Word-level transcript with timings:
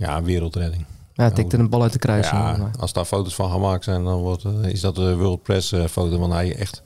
ja, 0.00 0.22
wereldredding. 0.22 0.84
Ja, 1.14 1.22
hij 1.22 1.32
tikte 1.32 1.56
een 1.56 1.68
bal 1.68 1.82
uit 1.82 1.92
de 1.92 1.98
kruis. 1.98 2.30
Ja, 2.30 2.70
als 2.78 2.92
daar 2.92 3.04
foto's 3.04 3.34
van 3.34 3.50
gemaakt 3.50 3.84
zijn, 3.84 4.04
dan 4.04 4.20
wordt, 4.20 4.44
eh, 4.44 4.64
is 4.64 4.80
dat 4.80 4.94
de 4.94 5.16
World 5.16 5.42
Press 5.42 5.72
eh, 5.72 5.84
foto. 5.84 6.18
Want 6.18 6.32
hij 6.32 6.56
echt, 6.56 6.82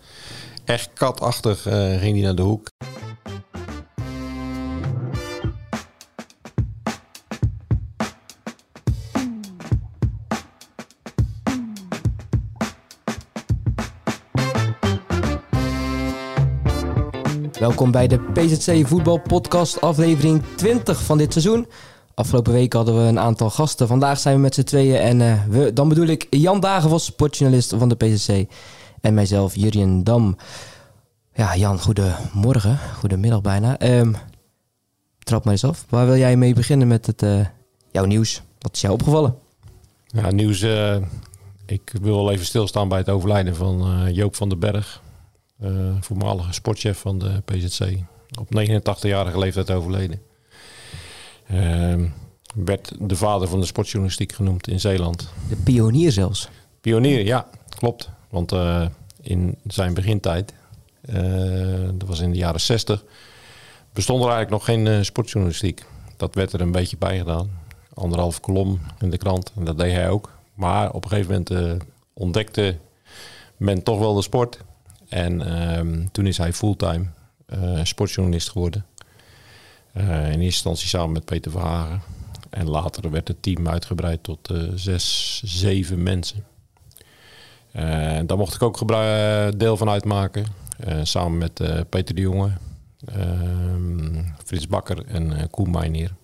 echt 0.64 0.90
katachtig 0.94 1.66
eh, 1.66 1.98
ging 1.98 2.14
hij 2.14 2.24
naar 2.24 2.34
de 2.34 2.42
hoek. 2.42 2.70
Welkom 17.58 17.90
bij 17.90 18.06
de 18.06 18.18
PZC 18.18 18.86
Voetbal 18.86 19.20
Podcast, 19.20 19.80
aflevering 19.80 20.42
20 20.56 21.02
van 21.02 21.18
dit 21.18 21.32
seizoen. 21.32 21.66
Afgelopen 22.14 22.52
week 22.52 22.72
hadden 22.72 22.96
we 22.96 23.02
een 23.02 23.18
aantal 23.18 23.50
gasten. 23.50 23.86
Vandaag 23.86 24.18
zijn 24.18 24.34
we 24.34 24.40
met 24.40 24.54
z'n 24.54 24.62
tweeën. 24.62 24.96
En 24.96 25.20
eh, 25.20 25.44
we, 25.48 25.72
dan 25.72 25.88
bedoel 25.88 26.06
ik 26.06 26.26
Jan 26.30 26.60
Dagenvos, 26.60 27.04
sportjournalist 27.04 27.74
van 27.76 27.88
de 27.88 27.94
PZC. 27.94 28.50
En 29.00 29.14
mijzelf, 29.14 29.54
Jurien 29.54 30.04
Dam. 30.04 30.36
Ja, 31.34 31.56
Jan, 31.56 31.80
goedemorgen. 31.80 32.78
Goedemiddag 32.98 33.40
bijna. 33.40 33.80
Um, 33.98 34.16
trap 35.18 35.44
maar 35.44 35.52
eens 35.52 35.64
af. 35.64 35.84
Waar 35.88 36.06
wil 36.06 36.16
jij 36.16 36.36
mee 36.36 36.54
beginnen 36.54 36.88
met 36.88 37.06
het, 37.06 37.22
uh, 37.22 37.46
jouw 37.90 38.04
nieuws? 38.04 38.42
Wat 38.58 38.74
is 38.74 38.80
jou 38.80 38.94
opgevallen? 38.94 39.38
Ja, 40.06 40.30
nieuws. 40.30 40.62
Uh, 40.62 40.96
ik 41.66 41.94
wil 42.00 42.16
wel 42.16 42.32
even 42.32 42.46
stilstaan 42.46 42.88
bij 42.88 42.98
het 42.98 43.08
overlijden 43.08 43.56
van 43.56 44.08
Joop 44.12 44.36
van 44.36 44.48
den 44.48 44.58
Berg. 44.58 45.02
voormalige 46.00 46.52
sportchef 46.52 46.98
van 46.98 47.18
de 47.18 47.42
PZC. 47.44 47.98
Op 48.40 48.48
89-jarige 48.54 49.38
leeftijd 49.38 49.70
overleden. 49.70 50.20
Uh, 51.54 52.10
werd 52.54 52.92
de 53.00 53.16
vader 53.16 53.48
van 53.48 53.60
de 53.60 53.66
sportjournalistiek 53.66 54.32
genoemd 54.32 54.68
in 54.68 54.80
Zeeland. 54.80 55.28
De 55.48 55.56
pionier 55.56 56.12
zelfs. 56.12 56.48
Pionier, 56.80 57.24
ja, 57.24 57.46
klopt. 57.68 58.10
Want 58.28 58.52
uh, 58.52 58.86
in 59.20 59.58
zijn 59.66 59.94
begintijd, 59.94 60.52
uh, 61.14 61.88
dat 61.94 62.08
was 62.08 62.20
in 62.20 62.30
de 62.30 62.36
jaren 62.36 62.60
60, 62.60 63.04
bestond 63.92 64.22
er 64.22 64.30
eigenlijk 64.30 64.50
nog 64.50 64.64
geen 64.64 64.86
uh, 64.86 65.02
sportjournalistiek. 65.02 65.84
Dat 66.16 66.34
werd 66.34 66.52
er 66.52 66.60
een 66.60 66.72
beetje 66.72 66.96
bij 66.96 67.18
gedaan. 67.18 67.50
Anderhalf 67.94 68.40
kolom 68.40 68.80
in 69.00 69.10
de 69.10 69.18
krant 69.18 69.52
en 69.56 69.64
dat 69.64 69.78
deed 69.78 69.92
hij 69.92 70.10
ook. 70.10 70.32
Maar 70.54 70.92
op 70.92 71.04
een 71.04 71.10
gegeven 71.10 71.44
moment 71.48 71.82
ontdekte 72.12 72.76
men 73.56 73.82
toch 73.82 73.98
wel 73.98 74.14
de 74.14 74.22
sport. 74.22 74.58
En 75.08 75.46
ehm, 75.46 76.06
toen 76.12 76.26
is 76.26 76.38
hij 76.38 76.52
fulltime 76.52 77.06
sportjournalist 77.82 78.50
geworden. 78.50 78.84
Uh, 79.96 80.04
in 80.06 80.24
eerste 80.24 80.40
instantie 80.40 80.88
samen 80.88 81.12
met 81.12 81.24
Peter 81.24 81.50
Verhagen. 81.50 82.02
En 82.50 82.68
later 82.68 83.10
werd 83.10 83.28
het 83.28 83.42
team 83.42 83.68
uitgebreid 83.68 84.22
tot 84.22 84.50
uh, 84.50 84.70
zes, 84.74 85.42
zeven 85.44 86.02
mensen. 86.02 86.44
Uh, 87.76 87.82
daar 88.26 88.36
mocht 88.36 88.54
ik 88.54 88.62
ook 88.62 88.88
deel 89.58 89.76
van 89.76 89.88
uitmaken. 89.88 90.46
samen 91.02 91.38
met 91.38 91.88
Peter 91.88 92.14
de 92.14 92.20
Jonge, 92.20 92.50
ehm, 93.04 94.22
Frits 94.44 94.66
Bakker 94.66 95.06
en 95.06 95.50
Koen 95.50 95.70
Meijnier. 95.70 96.14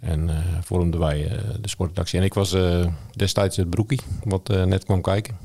En 0.00 0.30
vormden 0.60 1.00
wij 1.00 1.28
de 1.60 1.68
sportredactie. 1.68 2.18
En 2.18 2.24
ik 2.24 2.34
was 2.34 2.56
destijds 3.16 3.56
het 3.56 3.70
broekie, 3.70 4.00
wat 4.24 4.48
net 4.48 4.84
kwam 4.84 5.02
kijken. 5.02 5.36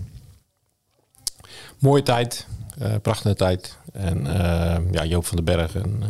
Mooie 1.79 2.03
tijd, 2.03 2.47
prachtige 3.01 3.35
tijd. 3.35 3.77
En 3.93 4.25
ja, 4.91 5.05
Joop 5.05 5.25
van 5.25 5.35
den 5.35 5.45
Berg 5.45 5.75
en 5.75 6.03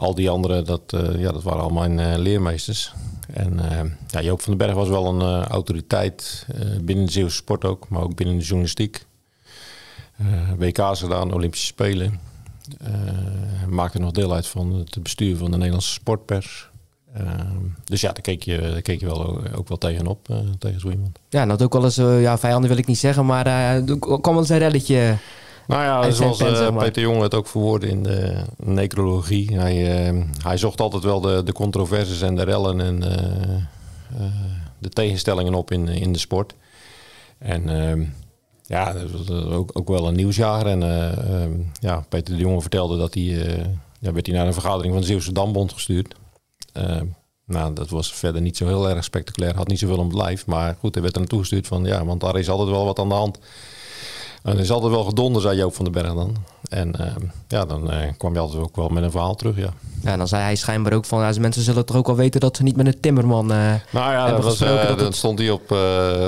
al 0.00 0.14
die 0.14 0.30
anderen, 0.30 0.64
dat, 0.64 0.92
uh, 0.94 1.20
ja, 1.20 1.32
dat 1.32 1.42
waren 1.42 1.62
al 1.62 1.70
mijn 1.70 1.98
uh, 1.98 2.14
leermeesters. 2.16 2.92
En 3.32 3.52
uh, 3.52 3.80
ja, 4.06 4.22
Joop 4.22 4.40
van 4.40 4.56
den 4.56 4.66
Berg 4.66 4.76
was 4.76 4.88
wel 4.88 5.06
een 5.06 5.44
autoriteit 5.44 6.46
binnen 6.82 7.04
de 7.04 7.12
Zeeuwse 7.12 7.36
sport 7.36 7.64
ook, 7.64 7.88
maar 7.88 8.02
ook 8.02 8.14
binnen 8.14 8.36
de 8.36 8.42
journalistiek. 8.42 9.06
WK's 10.56 11.00
gedaan, 11.00 11.32
Olympische 11.32 11.66
Spelen. 11.66 12.20
maakte 13.68 13.98
nog 13.98 14.12
deel 14.12 14.32
uit 14.32 14.46
van 14.46 14.72
het 14.74 15.02
bestuur 15.02 15.36
van 15.36 15.50
de 15.50 15.56
Nederlandse 15.56 15.92
sportpers. 15.92 16.68
dus 17.84 18.00
ja, 18.00 18.12
daar 18.12 18.22
keek 18.22 18.42
je, 18.42 18.58
daar 18.60 18.82
keek 18.82 19.00
je 19.00 19.06
wel 19.06 19.52
ook 19.54 19.68
wel 19.68 19.78
tegenop, 19.78 20.28
tegen 20.58 20.80
zo 20.80 20.90
iemand. 20.90 21.18
Ja, 21.28 21.46
dat 21.46 21.62
ook 21.62 21.72
wel 21.72 21.84
eens, 21.84 21.96
ja, 21.96 22.38
vijanden 22.38 22.70
wil 22.70 22.78
ik 22.78 22.86
niet 22.86 22.98
zeggen, 22.98 23.26
maar 23.26 23.46
er 23.46 23.98
kwam 23.98 24.20
wel 24.22 24.38
eens 24.38 24.48
een 24.48 24.58
relletje 24.58 25.16
nou 25.70 25.82
ja, 25.82 26.10
zoals 26.10 26.40
uh, 26.40 26.76
Peter 26.76 27.02
Jonge 27.02 27.22
het 27.22 27.34
ook 27.34 27.46
verwoordde 27.46 27.88
in 27.88 28.02
de 28.02 28.44
necrologie. 28.56 29.58
Hij, 29.58 30.10
uh, 30.12 30.22
hij 30.42 30.56
zocht 30.56 30.80
altijd 30.80 31.02
wel 31.02 31.20
de, 31.20 31.42
de 31.44 31.52
controversies 31.52 32.22
en 32.22 32.36
de 32.36 32.42
rellen 32.42 32.80
en 32.80 33.02
uh, 33.02 34.24
de 34.78 34.88
tegenstellingen 34.88 35.54
op 35.54 35.70
in, 35.70 35.88
in 35.88 36.12
de 36.12 36.18
sport. 36.18 36.54
En 37.38 37.68
ehm, 37.68 38.04
ja, 38.66 38.92
dat 38.92 39.10
was 39.10 39.30
ook, 39.30 39.70
ook 39.72 39.88
wel 39.88 40.08
een 40.08 40.16
nieuwsjager. 40.16 40.66
En 40.66 40.82
ehm, 40.82 41.52
ja, 41.80 42.04
Peter 42.08 42.34
de 42.34 42.40
Jonge 42.40 42.60
vertelde 42.60 42.98
dat 42.98 43.14
hij, 43.14 43.22
ja, 44.00 44.12
werd 44.12 44.26
hij 44.26 44.36
naar 44.36 44.46
een 44.46 44.52
vergadering 44.52 44.92
van 44.92 45.02
de 45.02 45.08
Zeeuwse 45.08 45.32
Dambond 45.32 45.72
gestuurd. 45.72 46.14
Ehm, 46.72 47.06
nou, 47.44 47.74
dat 47.74 47.90
was 47.90 48.12
verder 48.14 48.40
niet 48.40 48.56
zo 48.56 48.66
heel 48.66 48.88
erg 48.88 49.04
spectaculair. 49.04 49.54
Had 49.54 49.68
niet 49.68 49.78
zoveel 49.78 49.98
om 49.98 50.06
het 50.06 50.16
lijf. 50.16 50.46
Maar 50.46 50.76
goed, 50.78 50.94
hij 50.94 51.02
werd 51.02 51.14
er 51.14 51.20
naartoe 51.20 51.40
gestuurd 51.40 51.66
van 51.66 51.84
ja, 51.84 52.04
want 52.04 52.20
daar 52.20 52.38
is 52.38 52.48
altijd 52.48 52.68
wel 52.68 52.84
wat 52.84 52.98
aan 52.98 53.08
de 53.08 53.14
hand. 53.14 53.38
En 54.42 54.58
is 54.58 54.70
altijd 54.70 54.92
wel 54.92 55.04
gedonder, 55.04 55.42
zei 55.42 55.56
Joop 55.56 55.74
van 55.74 55.84
den 55.84 55.94
Berg 55.94 56.14
dan. 56.14 56.36
En 56.68 56.94
uh, 57.00 57.06
ja, 57.48 57.64
dan 57.64 57.92
uh, 57.92 57.96
kwam 58.16 58.32
je 58.32 58.38
altijd 58.38 58.62
ook 58.62 58.76
wel 58.76 58.88
met 58.88 59.02
een 59.02 59.10
verhaal 59.10 59.34
terug, 59.34 59.56
ja. 59.56 59.72
Ja, 60.02 60.16
dan 60.16 60.28
zei 60.28 60.42
hij 60.42 60.56
schijnbaar 60.56 60.92
ook 60.92 61.04
van... 61.04 61.20
Ja, 61.20 61.40
mensen 61.40 61.62
zullen 61.62 61.86
toch 61.86 61.96
ook 61.96 62.06
wel 62.06 62.16
weten 62.16 62.40
dat 62.40 62.56
ze 62.56 62.62
niet 62.62 62.76
met 62.76 62.86
een 62.86 63.00
timmerman 63.00 63.52
uh, 63.52 63.74
Nou 63.90 64.12
ja, 64.12 64.30
dat 64.30 64.44
was, 64.44 64.58
dat 64.58 64.98
dan 64.98 65.12
stond 65.12 65.38
hij 65.38 65.50
op, 65.50 65.76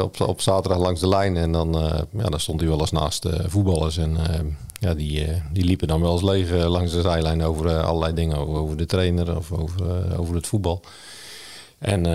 op, 0.02 0.20
op 0.20 0.40
zaterdag 0.40 0.78
langs 0.78 1.00
de 1.00 1.08
lijn. 1.08 1.36
En 1.36 1.52
dan, 1.52 1.72
ja, 2.18 2.28
dan 2.28 2.40
stond 2.40 2.60
hij 2.60 2.68
wel 2.68 2.80
eens 2.80 2.90
naast 2.90 3.26
voetballers. 3.46 3.96
En 3.96 4.16
ja, 4.80 4.94
die, 4.94 5.26
die 5.52 5.64
liepen 5.64 5.88
dan 5.88 6.00
wel 6.00 6.12
eens 6.12 6.22
leeg 6.22 6.50
langs 6.50 6.92
de 6.92 7.00
zijlijn 7.00 7.42
over 7.42 7.82
allerlei 7.82 8.14
dingen. 8.14 8.36
Over, 8.36 8.54
over 8.54 8.76
de 8.76 8.86
trainer 8.86 9.36
of 9.36 9.52
over, 9.52 10.18
over 10.18 10.34
het 10.34 10.46
voetbal. 10.46 10.82
En 11.78 12.06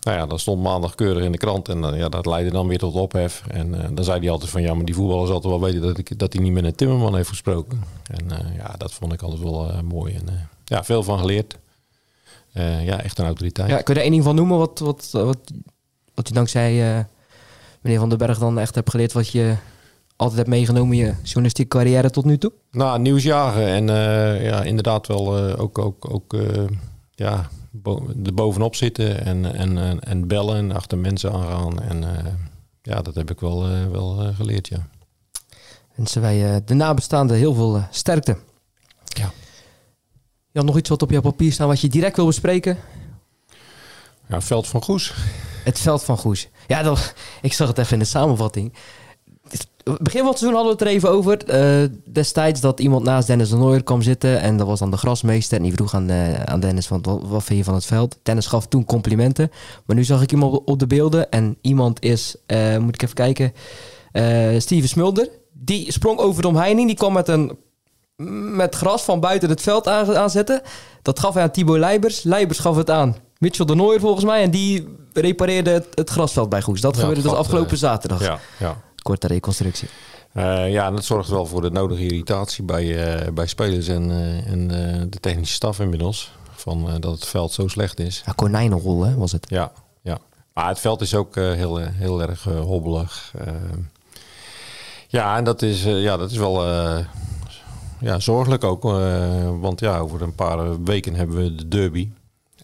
nou 0.00 0.16
ja, 0.16 0.26
dat 0.26 0.40
stond 0.40 0.62
maandag 0.62 0.94
keurig 0.94 1.24
in 1.24 1.32
de 1.32 1.38
krant 1.38 1.68
en 1.68 1.82
uh, 1.82 1.98
ja, 1.98 2.08
dat 2.08 2.26
leidde 2.26 2.50
dan 2.50 2.66
weer 2.66 2.78
tot 2.78 2.94
ophef. 2.94 3.42
En 3.48 3.74
uh, 3.74 3.84
dan 3.92 4.04
zei 4.04 4.20
hij 4.20 4.30
altijd 4.30 4.50
van 4.50 4.62
ja, 4.62 4.74
maar 4.74 4.84
die 4.84 4.94
voetballers 4.94 5.30
altijd 5.30 5.52
wel 5.52 5.62
weten 5.62 5.80
dat, 5.80 5.98
ik, 5.98 6.18
dat 6.18 6.32
hij 6.32 6.42
niet 6.42 6.52
met 6.52 6.64
een 6.64 6.74
timmerman 6.74 7.14
heeft 7.14 7.28
gesproken. 7.28 7.82
En 8.06 8.24
uh, 8.24 8.56
ja, 8.56 8.74
dat 8.78 8.92
vond 8.92 9.12
ik 9.12 9.22
altijd 9.22 9.42
wel 9.42 9.70
mooi 9.84 10.14
en 10.14 10.48
ja, 10.64 10.84
veel 10.84 11.02
van 11.02 11.18
geleerd. 11.18 11.58
ja, 12.82 13.02
echt 13.02 13.18
een 13.18 13.24
autoriteit. 13.24 13.70
Ja, 13.70 13.82
kun 13.82 13.94
je 13.94 14.00
er 14.00 14.06
één 14.06 14.14
ding 14.14 14.24
van 14.24 14.34
noemen 14.34 14.58
wat, 14.58 14.78
wat, 14.78 15.08
wat, 15.12 15.38
wat 16.14 16.28
je 16.28 16.34
dankzij 16.34 17.06
meneer 17.80 17.98
Van 17.98 18.08
den 18.08 18.18
Berg 18.18 18.38
dan 18.38 18.58
echt 18.58 18.74
hebt 18.74 18.90
geleerd 18.90 19.12
wat 19.12 19.28
je 19.28 19.54
altijd 20.16 20.38
hebt 20.38 20.50
meegenomen 20.50 20.96
in 20.96 21.04
je 21.04 21.14
journalistieke 21.22 21.76
carrière 21.76 22.10
tot 22.10 22.24
nu 22.24 22.38
toe? 22.38 22.52
Nou, 22.70 22.98
nieuwsjagen 22.98 23.66
en 23.66 23.86
ja, 24.42 24.62
inderdaad 24.62 25.06
wel 25.06 25.36
ook, 25.56 25.78
ook, 25.78 26.10
ook 26.10 26.36
ja, 27.14 27.48
er 28.24 28.34
bovenop 28.34 28.74
zitten 28.74 29.24
en, 29.24 29.54
en, 29.54 30.00
en 30.00 30.28
bellen 30.28 30.56
en 30.56 30.72
achter 30.72 30.98
mensen 30.98 31.32
aangaan. 31.32 31.82
En 31.82 32.02
uh, 32.02 32.32
ja, 32.82 33.02
dat 33.02 33.14
heb 33.14 33.30
ik 33.30 33.40
wel, 33.40 33.70
uh, 33.70 33.86
wel 33.86 34.26
uh, 34.26 34.36
geleerd, 34.36 34.68
ja. 34.68 34.88
Wensen 35.94 36.20
wij 36.20 36.64
de 36.64 36.74
nabestaanden 36.74 37.36
heel 37.36 37.54
veel 37.54 37.86
sterkte. 37.90 38.36
Ja. 39.04 39.32
Jan, 40.50 40.64
nog 40.64 40.78
iets 40.78 40.88
wat 40.88 41.02
op 41.02 41.10
jouw 41.10 41.20
papier 41.20 41.52
staat 41.52 41.66
wat 41.66 41.80
je 41.80 41.88
direct 41.88 42.16
wil 42.16 42.26
bespreken? 42.26 42.78
Ja, 44.28 44.40
Veld 44.40 44.66
van 44.66 44.82
Goes. 44.82 45.14
Het 45.64 45.78
Veld 45.78 46.02
van 46.02 46.18
Goes. 46.18 46.48
Ja, 46.66 46.82
dat, 46.82 47.14
ik 47.42 47.52
zag 47.52 47.68
het 47.68 47.78
even 47.78 47.92
in 47.92 47.98
de 47.98 48.04
samenvatting 48.04 48.72
begin 49.84 50.20
van 50.20 50.28
het 50.28 50.38
seizoen 50.38 50.54
hadden 50.54 50.76
we 50.76 50.78
het 50.78 50.80
er 50.80 50.86
even 50.86 51.10
over. 51.10 51.38
Uh, 51.82 51.88
destijds 52.04 52.60
dat 52.60 52.80
iemand 52.80 53.04
naast 53.04 53.26
Dennis 53.26 53.48
de 53.48 53.56
Nooier 53.56 53.82
kwam 53.82 54.02
zitten. 54.02 54.40
En 54.40 54.56
dat 54.56 54.66
was 54.66 54.78
dan 54.78 54.90
de 54.90 54.96
grasmeester. 54.96 55.56
En 55.56 55.62
die 55.62 55.72
vroeg 55.72 55.94
aan, 55.94 56.10
uh, 56.10 56.42
aan 56.42 56.60
Dennis, 56.60 56.86
van, 56.86 57.02
wat, 57.02 57.20
wat, 57.22 57.44
vind 57.44 57.58
je 57.58 57.64
van 57.64 57.74
het 57.74 57.84
veld? 57.84 58.16
Dennis 58.22 58.46
gaf 58.46 58.66
toen 58.66 58.84
complimenten. 58.84 59.50
Maar 59.86 59.96
nu 59.96 60.04
zag 60.04 60.22
ik 60.22 60.32
iemand 60.32 60.64
op 60.64 60.78
de 60.78 60.86
beelden. 60.86 61.30
En 61.30 61.56
iemand 61.60 62.02
is, 62.02 62.36
uh, 62.46 62.76
moet 62.76 62.94
ik 62.94 63.02
even 63.02 63.14
kijken, 63.14 63.52
Steven 64.60 64.88
Smulder. 64.88 65.28
Die 65.52 65.92
sprong 65.92 66.18
over 66.18 66.42
de 66.42 66.48
omheining. 66.48 66.86
Die 66.86 66.96
kwam 66.96 67.12
met 67.12 67.28
een 67.28 67.58
met 68.54 68.74
gras 68.74 69.02
van 69.02 69.20
buiten 69.20 69.48
het 69.48 69.60
veld 69.60 69.88
aan, 69.88 70.16
aanzetten. 70.16 70.62
Dat 71.02 71.18
gaf 71.18 71.34
hij 71.34 71.42
aan 71.42 71.50
Thibaut 71.50 71.78
Leibers. 71.78 72.22
Leibers 72.22 72.58
gaf 72.58 72.76
het 72.76 72.90
aan 72.90 73.16
Mitchell 73.38 73.66
de 73.66 73.74
Nooier 73.74 74.00
volgens 74.00 74.24
mij. 74.24 74.42
En 74.42 74.50
die 74.50 74.88
repareerde 75.12 75.70
het, 75.70 75.86
het 75.94 76.10
grasveld 76.10 76.48
bij 76.48 76.62
Goes. 76.62 76.80
Dat 76.80 76.96
gebeurde 76.98 77.22
dus 77.22 77.32
afgelopen 77.32 77.78
zaterdag. 77.78 78.20
Ja, 78.20 78.38
ja 78.58 78.76
korte 79.02 79.26
reconstructie. 79.26 79.88
Uh, 80.34 80.72
ja, 80.72 80.90
dat 80.90 81.04
zorgt 81.04 81.28
wel 81.28 81.46
voor 81.46 81.62
de 81.62 81.70
nodige 81.70 82.04
irritatie 82.04 82.64
bij, 82.64 82.84
uh, 82.84 83.28
bij 83.32 83.46
spelers 83.46 83.88
en, 83.88 84.10
uh, 84.10 84.46
en 84.46 84.68
de 85.10 85.20
technische 85.20 85.54
staf 85.54 85.80
inmiddels. 85.80 86.32
Van, 86.50 87.00
dat 87.00 87.12
het 87.12 87.26
veld 87.26 87.52
zo 87.52 87.68
slecht 87.68 87.98
is. 87.98 88.22
Ja, 88.26 88.32
konijnenrol 88.32 89.04
hè, 89.04 89.14
was 89.14 89.32
het. 89.32 89.46
Ja, 89.48 89.72
ja. 90.02 90.18
Maar 90.54 90.68
het 90.68 90.78
veld 90.78 91.00
is 91.00 91.14
ook 91.14 91.34
heel, 91.34 91.76
heel 91.76 92.22
erg 92.22 92.44
hobbelig. 92.44 93.32
ja, 95.08 95.36
en 95.36 95.44
dat 95.44 95.62
is, 95.62 95.82
ja, 95.82 96.16
dat 96.16 96.30
is 96.30 96.36
wel 96.36 96.66
ja, 98.00 98.18
zorgelijk 98.18 98.64
ook. 98.64 98.82
want 99.60 99.80
ja, 99.80 99.98
over 99.98 100.22
een 100.22 100.34
paar 100.34 100.82
weken 100.82 101.14
hebben 101.14 101.36
we 101.36 101.54
de 101.54 101.68
derby. 101.68 102.10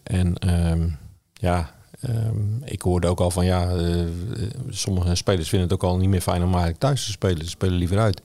En 0.03 0.35
ehm, 0.35 0.89
ja, 1.33 1.76
ehm, 2.01 2.63
ik 2.63 2.81
hoorde 2.81 3.07
ook 3.07 3.19
al 3.19 3.31
van 3.31 3.45
ja, 3.45 3.69
eh, 3.69 4.05
sommige 4.69 5.15
spelers 5.15 5.49
vinden 5.49 5.69
het 5.69 5.77
ook 5.77 5.89
al 5.89 5.97
niet 5.97 6.09
meer 6.09 6.21
fijn 6.21 6.41
om 6.41 6.49
eigenlijk 6.49 6.79
thuis 6.79 7.05
te 7.05 7.11
spelen. 7.11 7.43
Ze 7.43 7.49
spelen 7.49 7.77
liever 7.77 7.99
uit. 7.99 8.21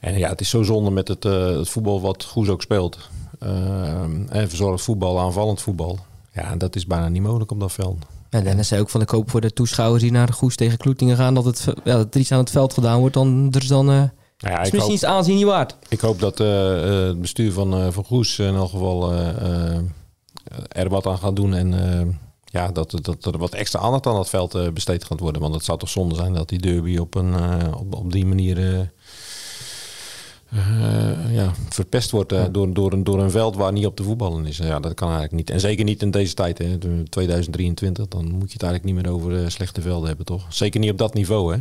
En 0.00 0.18
ja, 0.18 0.28
het 0.28 0.40
is 0.40 0.50
zo 0.50 0.62
zonde 0.62 0.90
met 0.90 1.08
het, 1.08 1.24
eh, 1.24 1.56
het 1.56 1.68
voetbal 1.68 2.00
wat 2.00 2.24
Goes 2.24 2.48
ook 2.48 2.62
speelt. 2.62 2.98
Ehm, 3.38 4.28
en 4.28 4.48
verzorgd 4.48 4.84
voetbal, 4.84 5.20
aanvallend 5.20 5.60
voetbal. 5.60 5.98
Ja, 6.32 6.56
dat 6.56 6.76
is 6.76 6.86
bijna 6.86 7.08
niet 7.08 7.22
mogelijk 7.22 7.50
op 7.50 7.60
dat 7.60 7.72
veld. 7.72 8.04
En 8.30 8.44
Dennis 8.44 8.68
zei 8.68 8.80
ook 8.80 8.90
van 8.90 9.00
ik 9.00 9.10
hoop 9.10 9.30
voor 9.30 9.40
de 9.40 9.52
toeschouwers 9.52 10.02
die 10.02 10.12
naar 10.12 10.26
de 10.26 10.32
Goes 10.32 10.56
tegen 10.56 10.78
Kloetingen 10.78 11.16
gaan... 11.16 11.34
dat, 11.34 11.44
het, 11.44 11.64
ja, 11.84 11.96
dat 11.96 12.14
er 12.14 12.20
iets 12.20 12.32
aan 12.32 12.38
het 12.38 12.50
veld 12.50 12.74
gedaan 12.74 12.98
wordt. 12.98 13.14
Dan 13.14 13.48
er 13.52 13.62
is 13.62 13.68
dan... 13.68 13.90
eh 13.90 14.02
Nou 14.38 14.54
ja, 14.54 14.54
is 14.54 14.60
misschien 14.60 14.80
hoop, 14.80 14.90
iets 14.90 15.04
aanzien 15.04 15.36
niet 15.36 15.44
waard. 15.44 15.76
ik 15.88 16.00
hoop 16.00 16.20
dat 16.20 16.38
het 16.38 17.20
bestuur 17.20 17.52
van, 17.52 17.92
van 17.92 18.04
Goes 18.04 18.38
in 18.38 18.54
elk 18.54 18.70
geval 18.70 19.12
er 20.68 20.88
wat 20.88 21.06
aan 21.06 21.18
gaat 21.18 21.36
doen. 21.36 21.54
En 21.54 21.74
ja, 22.56 22.68
dat, 22.72 22.98
dat 23.02 23.24
er 23.24 23.38
wat 23.38 23.54
extra 23.54 23.80
aandacht 23.80 24.06
aan 24.06 24.18
het 24.18 24.28
veld 24.28 24.54
eh, 24.54 24.68
besteed 24.68 25.04
gaat 25.04 25.20
worden. 25.20 25.42
Want 25.42 25.54
het 25.54 25.64
zou 25.64 25.78
toch 25.78 25.88
zonde 25.88 26.14
zijn 26.14 26.32
dat 26.32 26.48
die 26.48 26.58
derby 26.58 26.96
op, 26.96 27.14
een, 27.14 27.34
eh, 27.34 27.80
op, 27.80 27.94
op 27.94 28.12
die 28.12 28.26
manier 28.26 28.58
eh, 28.58 28.80
ja, 31.32 31.52
verpest 31.68 32.10
wordt 32.10 32.52
door, 32.54 32.74
door, 32.74 32.92
een, 32.92 33.04
door 33.04 33.20
een 33.20 33.30
veld 33.30 33.56
waar 33.56 33.72
niet 33.72 33.86
op 33.86 33.96
te 33.96 34.02
voetballen 34.02 34.46
is. 34.46 34.56
Ja, 34.56 34.80
dat 34.80 34.94
kan 34.94 35.08
eigenlijk 35.08 35.36
niet. 35.36 35.50
En 35.50 35.60
zeker 35.60 35.84
niet 35.84 36.02
in 36.02 36.10
deze 36.10 36.34
tijd, 36.34 36.58
hè, 36.58 36.78
2023. 37.08 38.08
Dan 38.08 38.24
moet 38.24 38.46
je 38.46 38.52
het 38.52 38.62
eigenlijk 38.62 38.84
niet 38.84 39.04
meer 39.04 39.12
over 39.12 39.50
slechte 39.50 39.80
velden 39.80 40.08
hebben, 40.08 40.26
toch? 40.26 40.46
Zeker 40.48 40.80
niet 40.80 40.90
op 40.90 40.98
dat 40.98 41.14
niveau, 41.14 41.54
hè? 41.54 41.60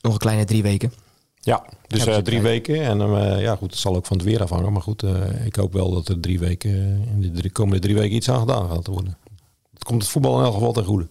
Nog 0.00 0.12
een 0.12 0.18
kleine 0.18 0.44
drie 0.44 0.62
weken. 0.62 0.92
Ja, 1.40 1.64
dus 1.86 2.04
Ja, 2.04 2.22
drie 2.22 2.40
weken. 2.40 2.82
En 2.82 2.98
ja, 3.40 3.56
goed, 3.56 3.70
het 3.70 3.80
zal 3.80 3.96
ook 3.96 4.06
van 4.06 4.16
het 4.16 4.26
weer 4.26 4.42
afhangen. 4.42 4.72
Maar 4.72 4.82
goed, 4.82 5.02
ik 5.44 5.56
hoop 5.56 5.72
wel 5.72 5.90
dat 5.90 6.08
er 6.08 6.20
drie 6.20 6.38
weken, 6.38 6.70
in 7.12 7.20
de 7.20 7.30
drie, 7.30 7.50
komende 7.50 7.80
drie 7.80 7.94
weken 7.94 8.16
iets 8.16 8.30
aan 8.30 8.40
gedaan 8.40 8.68
gaat 8.68 8.86
worden. 8.86 9.16
Het 9.76 9.84
komt 9.84 10.02
het 10.02 10.10
voetbal 10.10 10.38
in 10.38 10.44
elk 10.44 10.54
geval 10.54 10.72
ten 10.72 10.84
goede. 10.84 11.06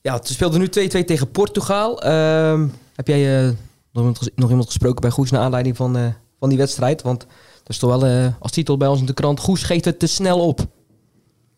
Ja, 0.00 0.14
het 0.14 0.28
speelde 0.28 0.58
nu 0.58 0.66
2-2 0.66 1.04
tegen 1.04 1.30
Portugal. 1.30 2.02
Ehm, 2.02 2.66
heb 2.94 3.06
jij 3.06 3.38
eh, 3.38 3.44
nog, 3.46 3.56
iemand 4.02 4.18
ges- 4.18 4.30
nog 4.34 4.48
iemand 4.48 4.66
gesproken 4.66 5.00
bij 5.00 5.10
Goes 5.10 5.30
naar 5.30 5.40
aanleiding 5.40 5.76
van, 5.76 5.96
eh, 5.96 6.06
van 6.38 6.48
die 6.48 6.58
wedstrijd? 6.58 7.02
Want 7.02 7.26
er 7.66 7.74
stond 7.74 8.00
wel 8.00 8.10
eh, 8.10 8.26
als 8.38 8.52
titel 8.52 8.76
bij 8.76 8.88
ons 8.88 9.00
in 9.00 9.06
de 9.06 9.14
krant... 9.14 9.40
Goes 9.40 9.62
geeft 9.62 9.84
het 9.84 9.98
te 9.98 10.06
snel 10.06 10.46
op. 10.46 10.66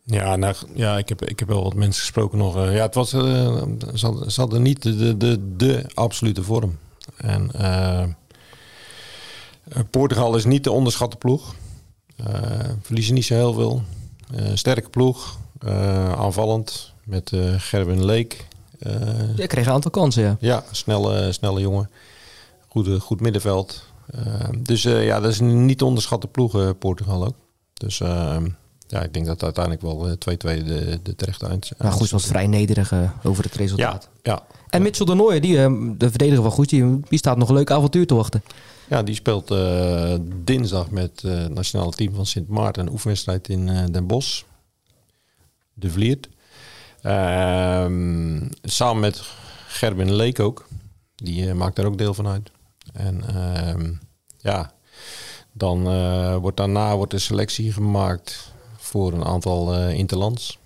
Ja, 0.05 0.37
nou, 0.37 0.55
ja 0.75 0.99
ik, 0.99 1.09
heb, 1.09 1.25
ik 1.25 1.39
heb 1.39 1.49
wel 1.49 1.63
wat 1.63 1.75
mensen 1.75 2.01
gesproken 2.01 2.39
nog. 2.39 2.57
Eh, 2.57 2.75
ja, 2.75 2.83
het 2.83 2.95
was, 2.95 3.13
eh, 3.13 3.21
ze, 3.95 4.07
hadden, 4.07 4.33
ze 4.33 4.41
hadden 4.41 4.63
niet 4.63 4.83
de, 4.83 4.97
de, 4.97 5.17
de, 5.17 5.57
de 5.57 5.85
absolute 5.95 6.43
vorm. 6.43 6.79
En 7.17 7.51
Portugal 9.91 10.37
is 10.37 10.45
niet 10.45 10.65
de 10.65 10.71
onderschatte 10.71 11.17
ploeg. 11.17 11.55
Eh, 12.17 12.41
verliezen 12.83 13.15
niet 13.15 13.25
zo 13.25 13.35
heel 13.35 13.53
veel. 13.53 13.83
Eh, 14.35 14.51
sterke 14.55 14.89
ploeg. 14.89 15.39
Eh, 15.59 16.13
aanvallend 16.13 16.93
met 17.05 17.33
eh 17.33 17.55
Gerben 17.57 18.05
Leek. 18.05 18.47
Eh, 18.79 19.37
Je 19.37 19.47
kreeg 19.47 19.67
een 19.67 19.73
aantal 19.73 19.91
kansen, 19.91 20.23
ja. 20.23 20.37
Ja, 20.41 20.65
snelle, 20.71 21.33
snelle 21.33 21.61
jongen. 21.61 21.91
Goede, 22.69 23.01
goed 23.01 23.21
middenveld. 23.21 23.85
Dus 24.59 24.83
ja, 24.83 25.21
dat 25.21 25.31
is 25.33 25.39
een 25.39 25.65
niet 25.67 25.79
te 25.79 25.85
onderschatte 25.85 26.27
ploeg, 26.27 26.79
Portugal 26.79 27.25
ook. 27.27 27.35
Dus 27.75 27.99
ja, 28.89 29.03
ik 29.03 29.13
denk 29.15 29.27
dat 29.27 29.43
uiteindelijk 29.43 29.85
wel 29.85 30.07
eh, 30.09 30.13
2-2 30.13 30.65
de, 30.65 30.99
de 31.03 31.15
terechte 31.17 31.47
eind 31.47 31.71
Maar 31.79 31.93
Goes 31.93 32.11
was 32.11 32.27
vrij 32.27 32.47
nederig 32.47 32.93
over 33.23 33.45
het 33.45 33.55
resultaat. 33.55 34.09
Ja, 34.23 34.33
ja. 34.33 34.43
En 34.69 34.83
Mitchell 34.83 35.07
de 35.07 35.15
Nooijer, 35.15 35.41
die, 35.41 35.55
de 35.97 36.11
verdediger 36.11 36.43
van 36.43 36.51
Goes, 36.53 36.67
die, 36.67 37.01
die 37.09 37.19
staat 37.19 37.37
nog 37.37 37.49
een 37.49 37.55
leuk 37.55 37.71
avontuur 37.71 38.07
te 38.07 38.15
wachten. 38.15 38.43
ja, 38.89 39.03
die 39.03 39.15
speelt 39.15 39.55
dinsdag 40.45 40.91
met 40.91 41.23
het 41.23 41.55
nationale 41.55 41.93
team 41.93 42.15
van 42.15 42.27
Sint 42.27 42.49
Maarten 42.49 42.87
een 42.87 42.93
oefenwedstrijd 42.93 43.49
in 43.49 43.67
Den 43.93 44.07
Bosch. 44.07 44.43
De 45.79 45.91
Vliert. 45.91 46.29
Ehm, 47.03 48.49
samen 48.63 49.01
met 49.01 49.23
Gerben 49.67 50.15
Leek 50.15 50.41
ook. 50.41 50.67
Die 51.15 51.49
eh, 51.49 51.55
maakt 51.55 51.77
daar 51.77 51.87
ook 51.87 51.99
deel 51.99 52.15
van 52.15 52.27
uit. 52.27 52.51
En 52.93 53.25
ehm, 53.29 53.93
ja, 54.39 54.73
dan 55.53 55.87
eh, 55.89 56.37
wordt 56.37 56.57
daarna 56.57 56.97
wordt 56.97 57.11
de 57.11 57.19
selectie 57.19 57.73
gemaakt 57.73 58.53
voor 58.77 59.13
een 59.13 59.25
aantal 59.25 59.75
eh, 59.75 59.93
interlands. 59.93 60.59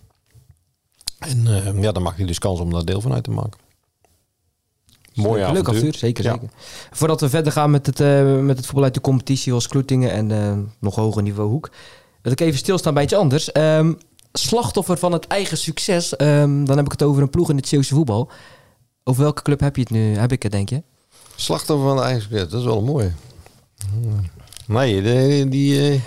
En 1.19 1.47
eh, 1.47 1.83
ja, 1.83 1.93
dan 1.93 2.03
maakt 2.03 2.17
hij 2.17 2.27
dus 2.27 2.39
kans 2.39 2.61
om 2.61 2.73
daar 2.73 2.85
deel 2.85 3.01
van 3.01 3.13
uit 3.13 3.25
te 3.25 3.31
maken. 3.31 3.61
Mooi 5.15 5.41
Leuk 5.41 5.43
avontuur. 5.43 5.69
avontuur, 5.69 5.95
zeker, 5.95 6.25
Ja. 6.25 6.33
zeker. 6.33 6.49
Voordat 6.91 7.21
we 7.21 7.29
verder 7.29 7.53
gaan 7.53 7.71
met 7.71 7.87
het, 7.87 7.99
met 8.45 8.57
het 8.57 8.67
voetbal 8.67 8.85
uit 8.85 8.95
de 8.95 9.01
competitie 9.01 9.53
als 9.53 9.69
Kloetingen 9.69 10.31
en 10.31 10.73
nog 10.79 10.95
hoger 10.95 11.23
niveau 11.23 11.49
Hoek, 11.51 11.71
wil 12.23 12.33
ik 12.33 12.41
even 12.41 12.59
stilstaan 12.59 12.95
bij 12.95 13.03
iets 13.03 13.15
anders. 13.15 13.53
Ehm, 13.53 13.93
slachtoffer 14.33 14.99
van 14.99 15.13
het 15.13 15.27
eigen 15.27 15.59
succes, 15.59 16.17
ehm, 16.17 16.65
dan 16.65 16.77
heb 16.77 16.85
ik 16.87 16.93
het 16.93 17.03
over 17.03 17.23
een 17.23 17.31
ploeg 17.31 17.51
in 17.51 17.57
het 17.57 17.69
Zeeuwse 17.69 17.95
voetbal. 17.95 18.31
Over 19.05 19.23
welke 19.23 19.43
club 19.43 19.61
heb 19.61 19.75
je 19.77 19.83
het 19.83 19.91
nu? 19.91 20.17
Heb 20.17 20.33
ik 20.33 20.43
het, 20.43 20.53
denk 20.53 20.69
je? 20.69 20.83
Slachtoffer 21.37 21.87
van 21.87 21.97
de 21.97 22.03
eigen 22.03 22.23
succes, 22.23 22.49
dat 22.49 22.61
is 22.61 22.67
wel 22.67 22.83
mooi. 22.83 23.13
Nee, 24.67 25.03
de- 25.03 25.47
die 25.49 25.75
eh, 25.81 26.01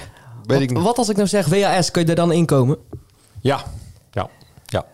weet 0.46 0.62
ik 0.62 0.68
Wat, 0.68 0.78
niet. 0.78 0.82
wat 0.88 0.98
als 0.98 1.10
ik 1.10 1.16
nou 1.16 1.28
zeg 1.28 1.46
WAS, 1.48 1.92
kun 1.92 2.02
je 2.04 2.10
er 2.10 2.16
dan 2.16 2.32
inkomen? 2.32 2.78
Ja, 3.42 3.64
ja, 4.12 4.30
ja. 4.66 4.86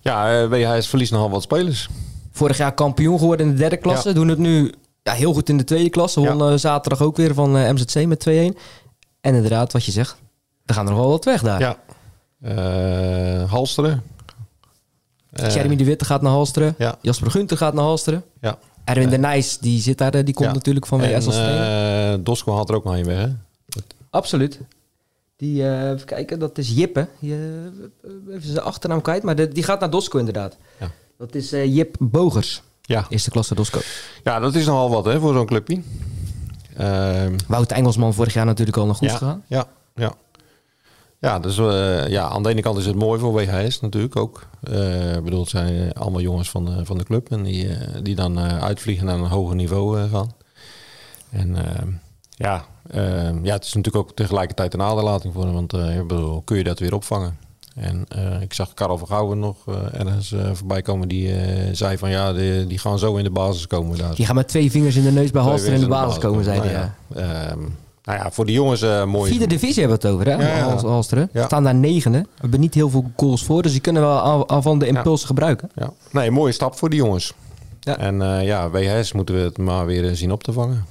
Ja, 0.00 0.40
eh, 0.42 0.48
WHS 0.48 0.86
verliest 0.88 1.12
nogal 1.12 1.30
wat 1.30 1.42
spelers. 1.42 1.88
Vorig 2.32 2.56
jaar 2.56 2.74
kampioen 2.74 3.18
geworden 3.18 3.46
in 3.46 3.52
de 3.52 3.58
derde 3.58 3.76
klasse. 3.76 4.08
Ja. 4.08 4.14
Doen 4.14 4.28
het 4.28 4.38
nu 4.38 4.72
ja, 5.02 5.12
heel 5.12 5.32
goed 5.32 5.48
in 5.48 5.56
de 5.56 5.64
tweede 5.64 5.90
klasse. 5.90 6.20
Ja. 6.20 6.28
Wonnen 6.28 6.60
zaterdag 6.60 7.00
ook 7.02 7.16
weer 7.16 7.34
van 7.34 7.56
eh, 7.56 7.70
MZC 7.72 8.06
met 8.06 8.26
2-1. 8.28 8.30
En 9.20 9.34
inderdaad, 9.34 9.72
wat 9.72 9.84
je 9.84 9.92
zegt, 9.92 10.16
er 10.66 10.74
gaan 10.74 10.84
er 10.86 10.92
nog 10.92 11.00
wel 11.00 11.10
wat 11.10 11.24
weg 11.24 11.42
daar. 11.42 11.60
Ja. 11.60 11.76
Eh, 12.40 13.50
Halsteren. 13.50 14.02
Eh, 15.30 15.54
Jeremy 15.54 15.76
de 15.76 15.84
Witte 15.84 16.04
gaat 16.04 16.22
naar 16.22 16.32
Halsteren. 16.32 16.74
Ja. 16.78 16.98
Jasper 17.02 17.30
Gunter 17.30 17.56
gaat 17.56 17.74
naar 17.74 17.84
Halsteren. 17.84 18.24
Ja. 18.40 18.58
Erwin 18.84 19.08
de 19.10 19.18
Nijs, 19.18 19.58
die 19.58 19.80
zit 19.80 19.98
daar, 19.98 20.14
eh, 20.14 20.24
die 20.24 20.34
komt 20.34 20.48
Ja. 20.48 20.54
natuurlijk 20.54 20.86
van 20.86 21.00
WS 21.00 21.26
als 21.26 21.34
trainer. 21.34 22.12
eh, 22.12 22.18
Dosko 22.24 22.52
had 22.52 22.68
er 22.68 22.74
ook 22.74 22.84
nog 22.84 22.94
een 22.94 23.04
weg, 23.04 23.18
hè? 23.18 23.28
Absoluut. 24.10 24.60
Die, 25.36 25.62
eh, 25.68 25.90
even 25.90 26.06
kijken, 26.06 26.38
dat 26.38 26.58
is 26.58 26.70
Jippe. 26.74 27.06
Die, 27.18 27.32
eh, 27.32 28.34
even 28.34 28.42
zijn 28.50 28.60
achternaam 28.64 29.00
kwijt, 29.00 29.22
maar 29.22 29.36
de- 29.36 29.48
die 29.48 29.62
gaat 29.62 29.80
naar 29.80 29.90
Dosco 29.90 30.18
inderdaad. 30.18 30.56
Ja. 30.80 30.90
Dat 31.18 31.34
is 31.34 31.52
eh, 31.52 31.74
Jip 31.74 31.96
Bogers, 31.98 32.62
Ja. 32.82 33.06
eerste 33.08 33.30
klasse 33.30 33.54
Dosco. 33.54 33.80
ja, 34.24 34.38
dat 34.38 34.54
is 34.54 34.66
nogal 34.66 34.90
wat, 34.90 35.04
hè, 35.04 35.20
voor 35.20 35.34
zo'n 35.34 35.46
clubje. 35.46 35.80
Ehm, 36.76 37.36
Wout 37.48 37.72
Engelsman 37.72 38.14
vorig 38.14 38.32
jaar 38.32 38.44
natuurlijk 38.46 38.76
al 38.76 38.86
naar 38.86 38.94
goed 38.94 39.08
ja, 39.08 39.16
gegaan. 39.16 39.42
Ja, 39.46 39.64
ja. 39.94 40.14
Ja, 41.20 41.38
dus 41.38 41.58
eh, 41.58 42.08
ja, 42.08 42.28
aan 42.28 42.42
de 42.42 42.48
ene 42.48 42.60
kant 42.60 42.78
is 42.78 42.86
het 42.86 42.96
mooi 42.96 43.20
voor 43.20 43.32
WHS 43.32 43.80
natuurlijk 43.80 44.16
ook. 44.16 44.46
Eh, 44.62 45.16
Ik 45.16 45.24
bedoel, 45.24 45.40
het 45.40 45.48
zijn 45.48 45.92
allemaal 45.92 46.20
jongens 46.20 46.50
van 46.50 46.64
de, 46.64 46.84
van 46.84 46.98
de 46.98 47.04
club 47.04 47.30
en 47.30 47.42
die, 47.42 47.68
eh, 47.68 48.02
die 48.02 48.14
dan 48.14 48.38
uitvliegen 48.38 49.06
naar 49.06 49.18
een 49.18 49.26
hoger 49.26 49.54
niveau 49.54 50.08
gaan. 50.08 50.32
En 51.30 51.56
ja, 52.30 52.64
ja, 53.42 53.52
het 53.52 53.64
is 53.64 53.74
natuurlijk 53.74 54.04
ook 54.04 54.16
tegelijkertijd 54.16 54.74
een 54.74 54.82
aderlating 54.82 55.34
voor 55.34 55.44
hem, 55.44 55.52
want 55.52 55.72
ik 55.72 56.06
bedoel, 56.06 56.42
kun 56.42 56.56
je 56.56 56.64
dat 56.64 56.78
weer 56.78 56.94
opvangen? 56.94 57.38
En 57.74 58.06
ik 58.40 58.52
zag 58.52 58.74
Karel 58.74 58.98
van 58.98 59.06
Gouwen 59.06 59.38
nog 59.38 59.56
eh, 59.66 60.00
ergens 60.00 60.32
eh, 60.32 60.50
voorbij 60.52 60.82
komen 60.82 61.08
die 61.08 61.34
zei 61.72 61.98
van 61.98 62.10
ja, 62.10 62.32
die, 62.32 62.66
die 62.66 62.78
gaan 62.78 62.98
zo 62.98 63.16
in 63.16 63.24
de 63.24 63.30
basis 63.30 63.66
komen 63.66 63.98
daar. 63.98 64.14
Die 64.14 64.26
gaan 64.26 64.34
met 64.34 64.48
twee 64.48 64.70
vingers 64.70 64.96
in 64.96 65.02
de 65.02 65.12
neus 65.12 65.30
bij 65.30 65.42
Halster 65.42 65.72
in 65.72 65.80
de 65.80 65.88
basis 65.88 66.18
komen, 66.18 66.44
zei 66.44 66.58
nou 66.58 66.68
hij. 66.70 66.80
Ja. 66.80 66.94
ja. 67.14 67.50
Ehm, 67.50 67.60
nou 68.04 68.18
ja, 68.18 68.30
voor 68.30 68.46
de 68.46 68.52
jongens 68.52 68.82
eh 68.82 69.04
mooi. 69.04 69.30
Vierde 69.30 69.46
divisie 69.46 69.80
hebben 69.82 70.00
we 70.00 70.06
het 70.08 70.14
over, 70.16 70.26
hè? 70.26 70.48
Ja, 70.50 70.56
ja. 70.56 70.68
Hals- 70.68 70.82
Halsteren. 70.82 71.28
Ja. 71.32 71.44
Staan 71.44 71.64
daar 71.64 71.74
negende. 71.74 72.18
We 72.18 72.26
hebben 72.40 72.60
niet 72.60 72.74
heel 72.74 72.90
veel 72.90 73.10
goals 73.16 73.44
voor, 73.44 73.62
dus 73.62 73.72
die 73.72 73.80
kunnen 73.80 74.02
wel 74.02 74.48
aan 74.48 74.62
van 74.62 74.78
de 74.78 74.86
impulsen 74.86 75.26
gebruiken. 75.26 75.70
Ja. 75.74 75.90
Nee, 76.12 76.26
een 76.26 76.32
mooie 76.32 76.52
stap 76.52 76.76
voor 76.76 76.90
die 76.90 76.98
jongens. 76.98 77.32
Ja. 77.80 77.98
En 77.98 78.22
eh, 78.22 78.44
ja, 78.46 78.70
WHS 78.70 79.12
moeten 79.12 79.34
we 79.34 79.40
het 79.40 79.58
maar 79.58 79.86
weer 79.86 80.08
eh, 80.08 80.14
zien 80.14 80.32
op 80.32 80.42
te 80.42 80.52
vangen. 80.52 80.84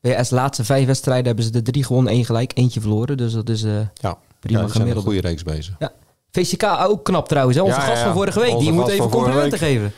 WS 0.00 0.30
laatste 0.30 0.64
vijf 0.64 0.86
wedstrijden 0.86 1.26
hebben 1.26 1.44
ze 1.44 1.50
de 1.50 1.62
drie 1.62 1.84
gewonnen, 1.84 2.12
één 2.12 2.24
gelijk, 2.24 2.50
eentje 2.54 2.80
verloren. 2.80 3.16
Dus 3.16 3.32
dat 3.32 3.48
is 3.48 3.62
Ja, 3.62 3.68
prima 3.70 3.88
ja 4.00 4.18
die 4.40 4.50
zijn 4.50 4.62
een 4.64 4.70
gemiddeld. 4.70 5.04
goede 5.04 5.20
reeks 5.20 5.42
bezig. 5.42 5.74
Ja. 5.78 5.92
VCK 6.30 6.62
ook 6.88 7.04
knap 7.04 7.28
trouwens, 7.28 7.56
hè? 7.56 7.62
Onze 7.62 7.74
Ja, 7.76 7.80
gast 7.82 7.96
ja, 7.96 8.02
van 8.02 8.08
ja. 8.08 8.14
vorige 8.16 8.40
week. 8.40 8.50
Onze 8.52 8.64
die 8.64 8.72
moet 8.74 8.88
even 8.88 9.08
complimenten 9.08 9.58
geven. 9.58 9.92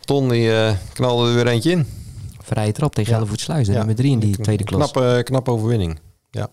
Ton 0.00 0.28
die 0.28 0.50
knalde 0.92 1.28
er 1.28 1.34
weer 1.34 1.46
eentje 1.46 1.70
in. 1.70 1.86
Vrije 2.46 2.72
trap 2.72 2.94
tegen 2.94 3.10
Ja. 3.10 3.16
Hellevoet 3.16 3.40
Sluis, 3.40 3.66
de 3.66 3.72
Ja. 3.72 3.78
nummer 3.78 3.96
drie 3.96 4.10
in 4.12 4.18
die 4.18 4.36
tweede 4.36 4.64
klas. 4.64 4.90
Knap, 4.90 5.04
eh, 5.04 5.22
knap 5.22 5.48
overwinning. 5.48 5.98
Ja. 6.30 6.48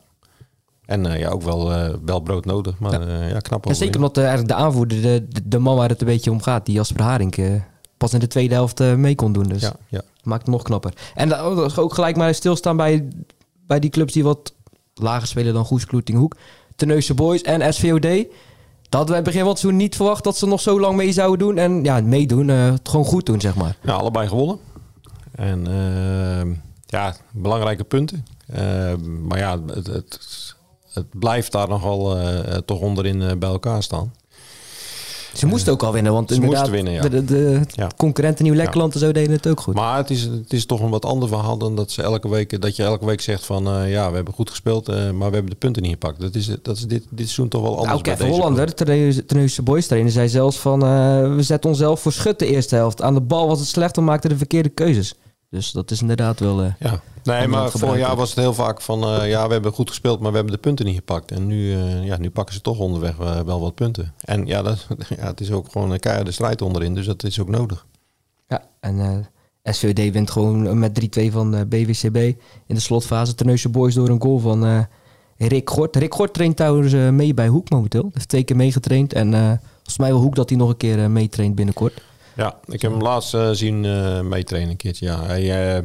En 0.85 1.05
eh, 1.05 1.19
ja, 1.19 1.29
ook 1.29 1.41
wel, 1.41 1.71
eh, 1.73 1.93
wel 2.05 2.19
brood 2.19 2.45
nodig, 2.45 2.79
maar 2.79 2.91
Ja. 3.09 3.17
ja, 3.21 3.27
ja 3.27 3.39
knap 3.39 3.65
En 3.67 3.75
zeker 3.75 3.95
omdat 3.95 4.17
eh, 4.17 4.23
eigenlijk 4.25 4.57
de 4.57 4.63
aanvoerder, 4.63 5.01
de, 5.01 5.25
de, 5.29 5.47
de 5.47 5.59
man 5.59 5.75
waar 5.75 5.89
het 5.89 6.01
een 6.01 6.07
beetje 6.07 6.31
om 6.31 6.41
gaat, 6.41 6.65
die 6.65 6.75
Jasper 6.75 7.01
Haring, 7.03 7.35
eh, 7.35 7.53
pas 7.97 8.13
in 8.13 8.19
de 8.19 8.27
tweede 8.27 8.53
helft 8.53 8.79
eh, 8.79 8.93
mee 8.93 9.15
kon 9.15 9.33
doen. 9.33 9.43
Dus 9.47 9.61
Ja, 9.61 9.73
ja. 9.87 10.01
maakt 10.23 10.41
het 10.41 10.51
nog 10.51 10.61
knapper. 10.63 10.93
En 11.15 11.33
oh, 11.33 11.77
ook 11.77 11.93
gelijk 11.93 12.15
maar 12.15 12.33
stilstaan 12.33 12.77
bij, 12.77 13.07
bij 13.67 13.79
die 13.79 13.89
clubs 13.89 14.13
die 14.13 14.23
wat 14.23 14.53
lager 14.93 15.27
spelen 15.27 15.53
dan 15.53 15.65
Goes, 15.65 15.85
Kloetinghoek. 15.85 16.35
Terneuzen 16.75 17.15
Boys 17.15 17.41
en 17.41 17.73
SVOD. 17.73 18.01
Dat 18.01 19.01
hadden 19.01 19.11
wij 19.11 19.21
begin 19.23 19.39
van 19.39 19.49
het 19.49 19.59
seizoen 19.59 19.81
niet 19.81 19.95
verwacht 19.95 20.23
dat 20.23 20.37
ze 20.37 20.45
nog 20.47 20.61
zo 20.61 20.79
lang 20.79 20.95
mee 20.95 21.11
zouden 21.11 21.47
doen. 21.47 21.57
En 21.57 21.83
ja, 21.83 22.01
meedoen, 22.01 22.49
eh, 22.49 22.71
het 22.71 22.89
gewoon 22.89 23.05
goed 23.05 23.25
doen, 23.25 23.41
zeg 23.41 23.55
maar. 23.55 23.77
Ja, 23.83 23.93
allebei 23.93 24.27
gewonnen. 24.27 24.57
En 25.35 25.67
ehm, 25.67 26.53
ja, 26.85 27.15
belangrijke 27.31 27.83
punten. 27.83 28.25
Ehm, 28.53 29.27
maar 29.27 29.37
ja, 29.37 29.59
het, 29.67 29.87
het, 29.87 30.19
het 30.93 31.05
blijft 31.19 31.51
daar 31.51 31.67
nogal 31.67 32.17
eh, 32.19 32.57
toch 32.57 32.79
onderin 32.79 33.21
eh, 33.21 33.35
bij 33.37 33.49
elkaar 33.49 33.83
staan. 33.83 34.11
Ze 35.33 35.45
moesten 35.45 35.73
ook 35.73 35.83
al 35.83 35.91
winnen, 35.93 36.13
want 36.13 36.29
Ze 36.29 36.35
inderdaad, 36.35 36.69
winnen, 36.69 36.93
ja. 36.93 37.01
de, 37.01 37.09
de, 37.09 37.25
de 37.25 37.61
Ja. 37.67 37.89
concurrenten 37.97 38.43
Nieuw-Lekkerland 38.43 38.93
en 38.93 38.99
zo 38.99 39.11
deden 39.11 39.31
het 39.31 39.47
ook 39.47 39.59
goed. 39.61 39.73
Maar 39.73 39.97
het 39.97 40.09
is, 40.09 40.21
het 40.21 40.53
is 40.53 40.65
toch 40.65 40.79
een 40.79 40.89
wat 40.89 41.05
ander 41.05 41.27
verhaal 41.27 41.57
dan 41.57 41.75
dat, 41.75 41.91
ze 41.91 42.01
elke 42.01 42.29
week, 42.29 42.61
dat 42.61 42.75
je 42.75 42.83
elke 42.83 43.05
week 43.05 43.21
zegt 43.21 43.45
van 43.45 43.67
eh, 43.67 43.91
ja, 43.91 44.09
we 44.09 44.15
hebben 44.15 44.33
goed 44.33 44.49
gespeeld, 44.49 44.89
eh, 44.89 44.95
maar 44.95 45.27
we 45.29 45.33
hebben 45.33 45.49
de 45.49 45.55
punten 45.55 45.81
niet 45.81 45.91
gepakt. 45.91 46.19
Dat 46.19 46.35
is, 46.35 46.49
dat 46.61 46.75
is 46.77 46.81
dit, 46.87 47.03
dit 47.09 47.25
seizoen 47.25 47.47
toch 47.47 47.61
wel 47.61 47.71
anders 47.77 47.89
nou, 47.89 48.03
bij 48.03 48.13
Kevin 48.13 48.31
Hollander, 48.31 48.73
Terneuzense 48.73 49.61
boys 49.61 49.87
trainer, 49.87 50.11
zei 50.11 50.29
zelfs 50.29 50.57
van... 50.57 50.83
eh, 50.83 51.35
we 51.35 51.43
zetten 51.43 51.69
onszelf 51.69 52.01
voor 52.01 52.11
schut 52.11 52.39
de 52.39 52.45
eerste 52.47 52.75
helft. 52.75 53.01
Aan 53.01 53.13
de 53.13 53.21
bal 53.21 53.47
was 53.47 53.59
het 53.59 53.67
slecht, 53.67 53.95
we 53.95 54.01
maakten 54.01 54.29
de 54.29 54.37
verkeerde 54.37 54.69
keuzes. 54.69 55.15
Dus 55.53 55.71
dat 55.71 55.91
is 55.91 56.01
inderdaad 56.01 56.39
wel... 56.39 56.61
eh, 56.61 56.73
Ja, 56.79 57.01
nee, 57.23 57.47
maar 57.47 57.71
vorig 57.71 57.97
jaar 57.97 58.15
was 58.15 58.29
het 58.29 58.39
heel 58.39 58.53
vaak 58.53 58.81
van 58.81 59.03
eh, 59.03 59.29
ja, 59.29 59.47
we 59.47 59.53
hebben 59.53 59.71
goed 59.73 59.89
gespeeld, 59.89 60.19
maar 60.19 60.29
we 60.29 60.35
hebben 60.35 60.53
de 60.55 60.59
punten 60.61 60.85
niet 60.85 60.95
gepakt. 60.95 61.31
En 61.31 61.47
nu, 61.47 61.73
eh, 61.73 62.05
ja, 62.05 62.17
nu 62.17 62.29
pakken 62.29 62.53
ze 62.55 62.61
toch 62.61 62.79
onderweg 62.79 63.17
wel 63.45 63.59
wat 63.59 63.75
punten. 63.75 64.13
En 64.25 64.45
ja, 64.45 64.61
dat, 64.61 64.87
ja, 65.17 65.25
het 65.25 65.41
is 65.41 65.51
ook 65.51 65.71
gewoon 65.71 65.91
een 65.91 65.99
keiharde 65.99 66.31
strijd 66.31 66.61
onderin, 66.61 66.93
dus 66.93 67.05
dat 67.05 67.23
is 67.23 67.39
ook 67.39 67.49
nodig. 67.49 67.85
Ja, 68.47 68.61
en 68.79 69.27
SVD 69.63 70.11
wint 70.13 70.31
gewoon 70.31 70.79
met 70.79 71.19
3-2 71.19 71.31
van 71.31 71.67
BWCB 71.67 72.15
in 72.65 72.75
de 72.75 72.79
slotfase. 72.79 73.35
Terneuzense 73.35 73.77
boys 73.77 73.93
door 73.93 74.09
een 74.09 74.21
goal 74.21 74.39
van 74.39 74.87
Rick 75.37 75.69
Gort. 75.69 75.95
Rick 75.95 76.13
Gort 76.13 76.33
traint 76.33 76.55
trouwens 76.57 76.93
mee 76.93 77.33
bij 77.33 77.47
Hoek 77.47 77.69
momenteel. 77.69 78.09
Heeft 78.13 78.29
twee 78.29 78.43
keer 78.43 78.55
meegetraind. 78.55 79.13
En 79.13 79.31
volgens 79.73 79.97
mij 79.97 80.09
wil 80.09 80.19
Hoek 80.21 80.35
dat 80.35 80.49
hij 80.49 80.57
nog 80.57 80.69
een 80.69 80.77
keer 80.77 81.11
meetraint 81.11 81.55
binnenkort. 81.55 82.01
Ja, 82.35 82.59
ik 82.65 82.81
heb 82.81 82.91
hem 82.91 83.01
laatst 83.01 83.33
eh, 83.33 83.49
zien 83.51 83.85
eh 83.85 84.21
meetrainen 84.21 84.71
een 84.71 84.77
keertje. 84.77 85.05
Ja, 85.05 85.23
hij, 85.23 85.43
ja, 85.43 85.83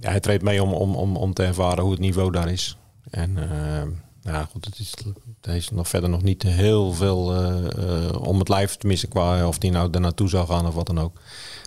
hij 0.00 0.20
treedt 0.20 0.42
mee 0.42 0.62
om, 0.62 0.72
om, 0.72 0.94
om, 0.94 1.16
om 1.16 1.34
te 1.34 1.42
ervaren 1.42 1.82
hoe 1.82 1.92
het 1.92 2.00
niveau 2.00 2.30
daar 2.30 2.50
is. 2.50 2.76
En 3.10 3.50
eh, 3.50 3.88
ja, 4.20 4.44
goed, 4.44 4.64
het 4.64 4.78
is, 4.78 4.94
het 5.40 5.54
is 5.54 5.70
nog 5.70 5.88
verder 5.88 6.10
nog 6.10 6.22
niet 6.22 6.42
heel 6.42 6.92
veel 6.92 7.24
om 8.20 8.38
het 8.38 8.48
lijf 8.48 8.76
te 8.76 8.86
missen 8.86 9.08
qua 9.08 9.46
of 9.46 9.56
hij 9.58 9.70
nou 9.70 9.90
daar 9.90 10.00
naartoe 10.00 10.28
zou 10.28 10.46
gaan 10.46 10.66
of 10.66 10.74
wat 10.74 10.86
dan 10.86 11.00
ook. 11.00 11.20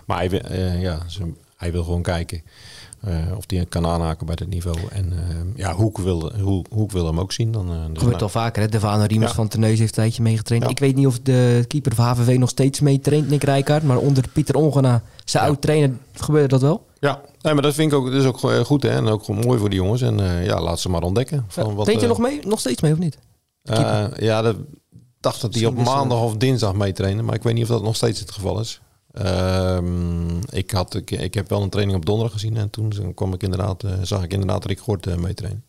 Maar 0.06 0.18
hij, 0.18 0.42
ja, 0.80 1.02
hij 1.60 1.72
wil 1.72 1.84
gewoon 1.84 2.02
kijken 2.02 2.42
eh, 3.00 3.14
of 3.36 3.44
hij 3.46 3.66
kan 3.68 3.86
aanhaken 3.86 4.26
bij 4.26 4.34
dat 4.34 4.48
niveau. 4.48 4.76
En 4.90 5.12
eh, 5.12 5.36
ja, 5.56 5.74
Hoek 5.74 5.98
wil, 5.98 6.32
Hoek, 6.40 6.66
Hoek 6.70 6.92
wil 6.92 7.06
hem 7.06 7.20
ook 7.20 7.32
zien. 7.32 7.52
Dan, 7.52 7.66
dus 7.66 7.76
gebeurt 7.84 8.02
nou, 8.10 8.22
al 8.22 8.28
vaker. 8.28 8.62
Hè? 8.62 8.68
Devano 8.68 9.04
Riemers 9.04 9.30
Ja. 9.30 9.36
van 9.36 9.48
Terneuzen 9.48 9.78
heeft 9.78 9.96
een 9.96 10.02
tijdje 10.02 10.22
meegetraind. 10.22 10.64
Ja. 10.64 10.70
Ik 10.70 10.78
weet 10.78 10.96
niet 10.96 11.06
of 11.06 11.20
de 11.20 11.64
keeper 11.68 11.94
van 11.94 12.04
HVV 12.04 12.36
nog 12.38 12.48
steeds 12.48 12.80
meetraint, 12.80 13.28
Nick 13.28 13.42
Rijkaard. 13.44 13.82
Maar 13.82 13.98
onder 13.98 14.24
Pieter 14.32 14.54
Ongena, 14.54 15.02
zijn 15.24 15.42
Ja. 15.44 15.48
oud-trainer, 15.48 15.90
gebeurde 16.14 16.48
dat 16.48 16.60
wel. 16.60 16.86
ja, 17.00 17.20
nee, 17.42 17.52
maar 17.54 17.62
dat 17.62 17.74
vind 17.74 17.92
ik 17.92 17.98
ook, 17.98 18.06
dat 18.06 18.14
is 18.20 18.24
ook 18.26 18.38
go- 18.38 18.64
goed 18.64 18.82
hè? 18.82 18.88
en 18.88 19.06
ook 19.08 19.24
gewoon 19.24 19.44
mooi 19.46 19.58
voor 19.58 19.70
die 19.70 19.78
jongens. 19.78 20.02
En 20.02 20.20
eh, 20.20 20.44
ja, 20.44 20.60
laat 20.60 20.80
ze 20.80 20.88
maar 20.88 21.02
ontdekken. 21.02 21.44
Van 21.48 21.74
wat, 21.74 21.84
Traint 21.84 22.02
je 22.02 22.08
nog, 22.08 22.18
mee, 22.18 22.40
nog 22.46 22.60
steeds 22.60 22.80
mee 22.80 22.92
of 22.92 22.98
niet? 22.98 23.18
Ja, 24.18 24.42
de, 24.42 24.56
dacht 25.20 25.40
dat 25.40 25.54
hij 25.54 25.66
op 25.66 25.76
maandag 25.84 26.22
of 26.22 26.36
dinsdag 26.36 26.74
meetrainen, 26.74 27.24
maar 27.24 27.34
ik 27.34 27.42
weet 27.42 27.54
niet 27.54 27.62
of 27.62 27.68
dat 27.68 27.82
nog 27.82 27.96
steeds 27.96 28.20
het 28.20 28.30
geval 28.30 28.60
is. 28.60 28.80
Ehm, 29.12 30.38
ik, 30.50 30.70
had, 30.70 30.94
ik, 30.94 31.10
ik 31.10 31.34
heb 31.34 31.48
wel 31.48 31.62
een 31.62 31.68
training 31.68 31.98
op 31.98 32.06
donderdag 32.06 32.32
gezien 32.32 32.56
en 32.56 32.70
toen 32.70 33.14
kwam 33.14 33.32
ik 33.32 33.42
inderdaad, 33.42 33.84
eh, 33.84 33.92
zag 34.02 34.22
ik 34.22 34.32
inderdaad 34.32 34.64
Rick 34.64 34.80
Gort 34.80 35.06
eh, 35.06 35.16
meetrainen. 35.16 35.64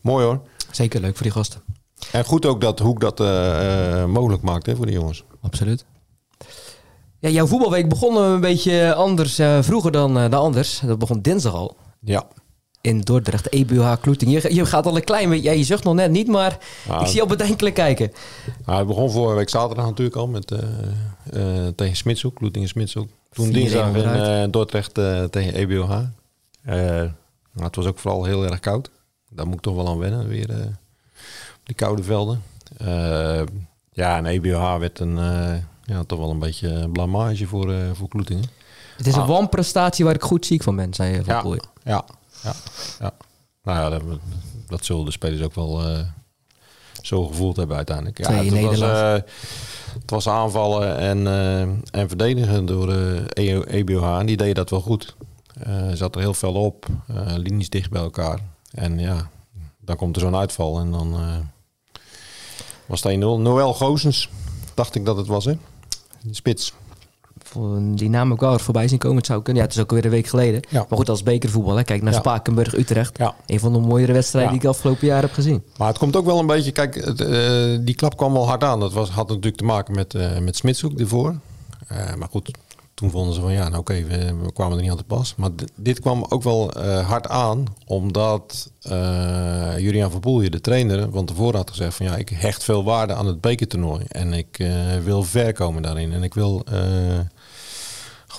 Mooi 0.00 0.24
hoor. 0.24 0.40
Zeker 0.70 1.00
leuk 1.00 1.14
voor 1.14 1.22
die 1.22 1.32
gasten. 1.32 1.60
En 2.12 2.24
goed 2.24 2.46
ook 2.46 2.60
dat 2.60 2.78
Hoek 2.78 3.00
dat 3.00 3.20
eh, 3.20 4.04
mogelijk 4.04 4.42
maakt 4.42 4.66
hè, 4.66 4.76
voor 4.76 4.86
de 4.86 4.92
jongens. 4.92 5.24
Absoluut. 5.40 5.84
Ja, 7.18 7.28
jouw 7.28 7.46
voetbalweek 7.46 7.88
begon 7.88 8.16
een 8.16 8.40
beetje 8.40 8.94
anders 8.94 9.34
vroeger 9.60 9.92
dan, 9.92 10.14
dan 10.14 10.32
anders. 10.32 10.80
Dat 10.80 10.98
begon 10.98 11.22
dinsdag 11.22 11.52
al. 11.54 11.76
Ja. 12.00 12.26
In 12.88 13.00
Dordrecht, 13.00 13.48
EBUH 13.52 13.92
Kloeting. 14.00 14.32
Je, 14.42 14.54
je 14.54 14.66
gaat 14.66 14.86
al 14.86 14.96
een 14.96 15.04
klein 15.04 15.28
beetje... 15.28 15.50
Ja, 15.50 15.52
je 15.56 15.64
zucht 15.64 15.84
nog 15.84 15.94
net 15.94 16.10
niet, 16.10 16.26
maar 16.28 16.58
Ah, 16.88 17.00
ik 17.00 17.06
zie 17.06 17.14
je 17.16 17.20
al 17.22 17.26
bedenkelijk 17.26 17.74
kijken. 17.74 18.12
Nou, 18.66 18.78
het 18.78 18.86
begon 18.86 19.10
vorige 19.10 19.36
week 19.36 19.48
zaterdag 19.48 19.84
natuurlijk 19.86 20.16
al 20.16 20.26
met, 20.26 20.50
eh, 20.50 20.58
eh, 21.66 21.72
tegen 21.76 21.96
Smitshoek, 21.96 22.34
Kloetingen 22.34 22.68
Smitshoek. 22.68 23.08
Toen 23.30 23.46
4-1 23.46 23.50
dinsdag 23.52 23.94
in 23.94 24.04
eh, 24.04 24.44
Dordrecht 24.50 24.94
tegen 25.30 25.54
EBOH. 25.54 25.90
Eh, 25.90 26.74
nou, 27.52 27.66
het 27.66 27.76
was 27.76 27.86
ook 27.86 27.98
vooral 27.98 28.24
heel 28.24 28.44
erg 28.44 28.60
koud. 28.60 28.90
Daar 29.30 29.46
moet 29.46 29.54
ik 29.54 29.60
toch 29.60 29.74
wel 29.74 29.88
aan 29.88 29.98
wennen, 29.98 30.28
weer 30.28 30.50
op 31.58 31.62
die 31.64 31.74
koude 31.74 32.02
velden. 32.02 32.42
Ja, 33.92 34.16
en 34.16 34.26
EBOH 34.26 34.78
werd 34.78 34.98
een, 35.00 35.16
ja, 35.84 36.04
toch 36.06 36.18
wel 36.18 36.30
een 36.30 36.38
beetje 36.38 36.68
een 36.68 36.92
blamage 36.92 37.46
voor, 37.46 37.74
voor 37.92 38.08
Kloetingen. 38.08 38.44
Het 38.96 39.06
is 39.06 39.14
een 39.14 39.20
Ah. 39.20 39.28
wanprestatie 39.28 40.04
waar 40.04 40.14
ik 40.14 40.22
goed 40.22 40.46
ziek 40.46 40.62
van 40.62 40.76
ben, 40.76 40.94
zei 40.94 41.12
je 41.14 41.24
van 41.24 41.34
Ja, 41.34 41.40
Pooij. 41.42 41.60
ja, 41.84 42.04
ja, 42.42 42.54
ja. 43.00 43.12
Nou 43.62 43.78
ja, 43.78 43.98
dat, 43.98 44.18
dat 44.68 44.84
zullen 44.84 45.04
de 45.04 45.10
spelers 45.10 45.42
ook 45.42 45.54
wel 45.54 45.84
eh, 45.84 46.00
zo 47.02 47.26
gevoeld 47.26 47.56
hebben 47.56 47.76
uiteindelijk. 47.76 48.18
Ja, 48.18 48.32
het, 48.32 48.60
was, 48.60 48.80
eh, 48.80 49.12
het 50.00 50.10
was 50.10 50.28
aanvallen 50.28 50.98
en, 50.98 51.26
eh, 51.26 51.60
en 52.00 52.08
verdedigen 52.08 52.66
door 52.66 52.86
de 52.86 53.24
EBOH 53.66 54.18
en 54.18 54.26
die 54.26 54.36
deden 54.36 54.54
dat 54.54 54.70
wel 54.70 54.80
goed. 54.80 55.16
Zat 55.92 56.14
er 56.14 56.20
heel 56.20 56.34
veel 56.34 56.54
op, 56.54 56.86
linies 57.36 57.68
dicht 57.68 57.90
bij 57.90 58.02
elkaar. 58.02 58.40
En 58.70 58.98
ja, 58.98 59.28
dan 59.80 59.96
komt 59.96 60.16
er 60.16 60.22
zo'n 60.22 60.36
uitval 60.36 60.80
en 60.80 60.90
dan 60.90 61.16
was 62.86 63.02
het 63.02 63.12
1-0. 63.12 63.16
Noël 63.18 63.74
Goosens, 63.74 64.28
dacht 64.74 64.94
ik 64.94 65.04
dat 65.04 65.16
het 65.16 65.26
was 65.26 65.44
hè, 65.44 65.58
de 66.22 66.34
spits. 66.34 66.72
Die 67.94 68.10
naam 68.10 68.32
ook 68.32 68.40
wel 68.40 68.58
voorbij 68.58 68.88
zien 68.88 68.98
komen. 68.98 69.16
Het 69.16 69.26
zou 69.26 69.42
kunnen. 69.42 69.62
Ja, 69.62 69.68
het 69.68 69.76
is 69.76 69.82
ook 69.82 69.90
weer 69.90 70.04
een 70.04 70.10
week 70.10 70.26
geleden. 70.26 70.60
Ja. 70.68 70.86
Maar 70.88 70.98
goed, 70.98 71.08
als 71.08 71.22
bekervoetbal. 71.22 71.76
Hè. 71.76 71.82
Kijk 71.82 72.02
naar 72.02 72.12
Ja. 72.12 72.18
Spakenburg, 72.18 72.76
Utrecht. 72.76 73.18
Ja. 73.18 73.34
Een 73.46 73.60
van 73.60 73.72
de 73.72 73.78
mooiere 73.78 74.12
wedstrijden 74.12 74.52
die 74.52 74.60
ik 74.60 74.66
afgelopen 74.68 75.06
jaar 75.06 75.22
heb 75.22 75.32
gezien. 75.32 75.62
Maar 75.76 75.88
het 75.88 75.98
komt 75.98 76.16
ook 76.16 76.24
wel 76.26 76.38
een 76.38 76.46
beetje... 76.46 76.72
Kijk, 76.72 76.94
het, 76.94 77.20
eh, 77.20 77.78
die 77.80 77.94
klap 77.94 78.16
kwam 78.16 78.32
wel 78.32 78.46
hard 78.46 78.64
aan. 78.64 78.80
Dat 78.80 78.92
was, 78.92 79.08
had 79.10 79.28
natuurlijk 79.28 79.56
te 79.56 79.64
maken 79.64 79.94
met, 79.94 80.14
eh 80.14 80.38
met 80.38 80.56
Smitshoek 80.56 80.98
ervoor. 80.98 81.34
Eh, 81.86 82.14
maar 82.14 82.28
goed, 82.30 82.50
toen 82.94 83.10
vonden 83.10 83.34
ze 83.34 83.40
van... 83.40 83.52
Ja, 83.52 83.68
nou 83.68 83.80
oké, 83.80 84.04
we, 84.04 84.34
we 84.42 84.52
kwamen 84.52 84.76
er 84.76 84.82
niet 84.82 84.90
aan 84.90 84.96
te 84.96 85.04
pas. 85.04 85.34
Maar 85.36 85.50
dit 85.74 86.00
kwam 86.00 86.26
ook 86.28 86.42
wel 86.42 86.72
hard 87.06 87.28
aan. 87.28 87.64
Omdat 87.86 88.70
eh 88.82 89.78
Julian 89.78 90.10
van 90.10 90.20
Poelje, 90.20 90.50
de 90.50 90.60
trainer, 90.60 91.08
van 91.12 91.24
tevoren 91.24 91.56
had 91.56 91.70
gezegd... 91.70 91.94
van 91.94 92.06
ja, 92.06 92.16
ik 92.16 92.28
hecht 92.28 92.64
veel 92.64 92.84
waarde 92.84 93.14
aan 93.14 93.26
het 93.26 93.40
bekertoernooi. 93.40 94.04
En 94.08 94.32
ik 94.32 94.66
wil 95.04 95.22
ver 95.22 95.52
komen 95.52 95.82
daarin. 95.82 96.12
En 96.12 96.22
ik 96.22 96.34
wil... 96.34 96.64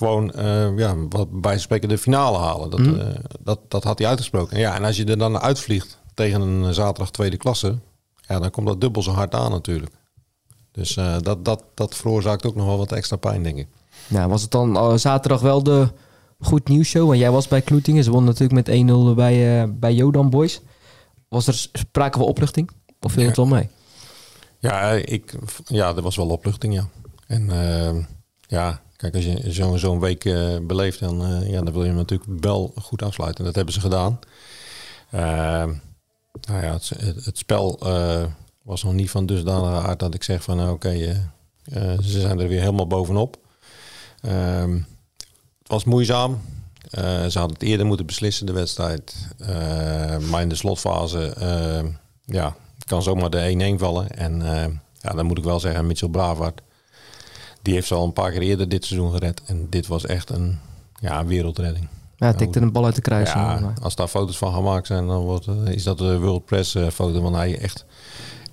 eh, 0.02 0.08
gewoon 0.08 0.32
eh, 0.32 0.78
ja, 0.78 0.96
wat 1.10 1.42
bij 1.42 1.58
spreken 1.60 1.90
de 1.90 1.98
finale 1.98 2.38
halen. 2.38 2.70
Dat, 2.70 2.80
Mhm. 2.80 3.00
eh, 3.00 3.08
dat, 3.40 3.60
dat 3.68 3.84
had 3.84 4.00
hij 4.00 4.08
uitgesproken. 4.08 4.60
Ja, 4.60 4.76
en 4.76 4.84
als 4.84 4.98
je 4.98 5.06
er 5.06 5.18
dan 5.18 5.40
uitvliegt 5.40 5.98
tegen 6.14 6.42
een 6.42 6.74
zaterdag 6.74 7.12
tweede 7.12 7.38
klasse, 7.38 7.80
ja, 8.28 8.40
dan 8.40 8.52
komt 8.52 8.68
dat 8.68 8.82
dubbel 8.82 9.02
zo 9.02 9.12
hard 9.12 9.36
aan 9.36 9.52
natuurlijk. 9.52 9.92
Dus 10.72 10.98
eh, 10.98 11.16
dat, 11.22 11.46
dat, 11.46 11.64
dat 11.74 11.96
veroorzaakt 11.96 12.46
ook 12.46 12.56
nog 12.56 12.66
wel 12.66 12.78
wat 12.78 12.92
extra 12.92 13.16
pijn, 13.16 13.44
denk 13.44 13.58
ik. 13.58 13.68
Nou, 14.08 14.30
was 14.30 14.42
het 14.42 14.52
dan 14.52 14.76
eh, 14.76 14.94
zaterdag 14.96 15.42
wel 15.42 15.64
de 15.64 15.88
goed 16.40 16.68
nieuws 16.68 16.88
show? 16.88 17.08
Want 17.08 17.20
jij 17.20 17.32
was 17.32 17.48
bij 17.48 17.62
Kloetingen. 17.62 18.04
Ze 18.04 18.12
wonnen 18.12 18.30
natuurlijk 18.34 18.68
met 18.68 18.76
1-0 18.76 19.16
bij, 19.16 19.62
eh, 19.62 19.70
bij 19.74 19.94
Jodan 19.94 20.30
Boys. 20.30 20.62
Was 21.30 21.48
er 21.48 21.68
sprake 21.74 22.18
van 22.18 22.28
opluchting? 22.28 22.70
Of 23.02 23.12
viel 23.12 23.26
het 23.28 23.36
wel 23.38 23.46
mee? 23.46 23.70
Ja, 24.60 24.92
ik, 24.92 25.36
ja, 25.66 25.96
er 25.96 26.02
was 26.02 26.16
wel 26.16 26.28
opluchting, 26.30 26.74
ja. 26.74 26.88
En 27.28 27.50
eh, 27.50 27.96
ja, 28.48 28.82
kijk, 29.00 29.16
als 29.16 29.24
je 29.24 29.78
zo'n 29.78 30.00
week 30.00 30.26
eh, 30.26 30.58
beleeft, 30.62 31.00
dan, 31.00 31.26
eh, 31.26 31.50
ja, 31.50 31.62
dan 31.62 31.74
wil 31.74 31.84
je 31.84 31.92
natuurlijk 31.92 32.42
wel 32.42 32.74
goed 32.82 33.02
afsluiten. 33.02 33.40
En 33.40 33.46
dat 33.46 33.56
hebben 33.56 33.74
ze 33.74 33.80
gedaan. 33.80 34.20
Eh, 35.10 35.22
nou 36.42 36.64
ja, 36.64 36.74
het, 36.74 36.90
het, 37.26 37.38
spel 37.38 37.80
was 38.62 38.84
nog 38.84 38.94
niet 38.94 39.10
van 39.10 39.26
dusdanige 39.26 39.88
aard 39.88 40.00
dat 40.00 40.14
ik 40.14 40.24
zeg 40.24 40.44
van, 40.44 40.70
oké, 40.70 40.92
ze 42.02 42.20
zijn 42.20 42.40
er 42.40 42.48
weer 42.48 42.60
helemaal 42.60 42.88
bovenop. 42.88 43.38
Ehm, 44.22 44.74
het 45.60 45.68
was 45.68 45.84
moeizaam. 45.84 46.42
Ze 46.92 47.32
hadden 47.34 47.54
het 47.54 47.64
eerder 47.64 47.86
moeten 47.86 48.06
beslissen, 48.06 48.46
de 48.46 48.52
wedstrijd. 48.52 49.16
Maar 50.30 50.42
in 50.42 50.50
de 50.50 50.56
slotfase, 50.56 51.34
ja, 52.26 52.56
kan 52.86 53.04
zomaar 53.04 53.30
de 53.30 53.76
1-1 53.76 53.80
vallen. 53.80 54.10
En 54.10 54.42
ja, 55.02 55.12
dan 55.14 55.26
moet 55.26 55.38
ik 55.38 55.44
wel 55.44 55.60
zeggen, 55.60 55.88
Mitchell 55.88 56.10
Bravard, 56.10 56.62
die 57.70 57.78
heeft 57.78 57.88
ze 57.88 57.96
al 57.96 58.06
een 58.06 58.14
paar 58.14 58.32
keer 58.32 58.42
eerder 58.42 58.70
dit 58.70 58.86
seizoen 58.86 59.12
gered. 59.12 59.42
En 59.46 59.68
dit 59.70 59.88
was 59.88 60.06
echt 60.06 60.30
een 60.30 60.58
ja, 61.00 61.26
wereldredding. 61.26 61.88
Ja, 62.16 62.28
het 62.28 62.38
tikte 62.38 62.60
een 62.60 62.72
bal 62.72 62.86
uit 62.86 62.96
de 62.96 63.02
kruis. 63.02 63.30
Ja, 63.34 63.74
als 63.82 63.96
daar 63.96 64.08
foto's 64.08 64.38
van 64.38 64.54
gemaakt 64.54 64.88
zijn, 64.88 65.08
dan 65.08 65.24
wordt, 65.24 65.48
eh, 65.48 65.68
is 65.68 65.84
dat 65.84 65.98
de 65.98 66.20
World 66.20 66.46
Press 66.46 66.76
eh, 66.76 66.88
foto. 66.88 67.22
Want 67.22 67.36
hij 67.36 67.60
echt, 67.60 67.86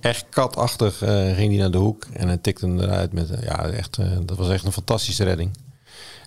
echt 0.01 0.27
katachtig 0.31 1.03
eh, 1.03 1.35
ging 1.35 1.51
hij 1.51 1.61
naar 1.61 1.71
de 1.71 1.79
hoek. 1.79 2.07
En 2.13 2.29
hij 2.29 2.37
tikte 2.37 2.67
hem 2.67 2.81
eruit. 2.81 3.13
Met, 3.13 3.29
ja, 3.43 3.69
echt, 3.69 3.99
dat 4.27 4.37
was 4.37 4.49
echt 4.49 4.65
een 4.65 4.73
fantastische 4.73 5.25
redding. 5.25 5.51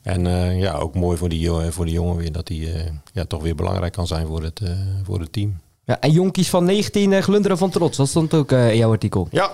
En 0.04 0.28
eh, 0.28 0.60
ja, 0.60 0.74
ook 0.74 0.96
mooi 0.96 1.18
voor 1.18 1.30
die, 1.30 1.52
voor 1.52 1.86
die 1.86 1.94
jongen 1.94 2.16
weer. 2.16 2.32
Dat 2.32 2.48
hij 2.48 2.74
eh, 2.74 2.92
ja, 3.14 3.26
toch 3.26 3.42
weer 3.42 3.56
belangrijk 3.56 3.94
kan 3.94 4.08
zijn 4.08 4.28
voor 4.28 4.44
het, 4.44 4.60
eh, 4.60 4.72
voor 5.04 5.20
het 5.20 5.34
team. 5.34 5.58
Ja, 5.84 6.00
en 6.00 6.12
jonkies 6.12 6.50
van 6.50 6.66
19 6.66 7.12
uh, 7.12 7.22
glunderen 7.22 7.58
van 7.58 7.70
trots. 7.70 7.98
Dat 7.98 8.08
stond 8.08 8.34
ook 8.34 8.52
in 8.52 8.78
jouw 8.78 8.92
artikel. 8.92 9.28
Ja. 9.32 9.52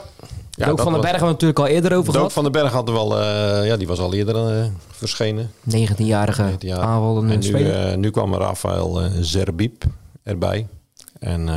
Ja, 0.56 0.76
van 0.76 0.92
den 0.92 1.02
Berg 1.02 1.12
hebben 1.12 1.20
we 1.20 1.26
natuurlijk 1.26 1.60
al 1.60 1.68
eerder 1.68 1.92
over 1.92 2.06
Dook 2.06 2.16
gehad. 2.16 2.34
van 2.34 2.44
den 2.44 2.52
Berg 2.52 2.72
had 2.72 2.88
er 2.88 2.94
wel, 2.94 3.20
eh, 3.22 3.66
ja, 3.66 3.78
die 3.78 3.88
was 3.88 4.00
al 4.00 4.14
eerder 4.14 4.60
eh, 4.60 4.66
verschenen. 4.88 5.52
19-jarige 5.70 6.42
19 6.42 6.70
jaar. 6.70 6.80
aanvallende 6.80 7.34
En 7.34 7.40
nu, 7.40 7.70
eh, 7.70 7.96
nu 7.96 8.10
kwam 8.10 8.34
Rafael 8.34 9.10
Zerbib 9.22 9.84
erbij. 10.24 10.68
En 11.20 11.50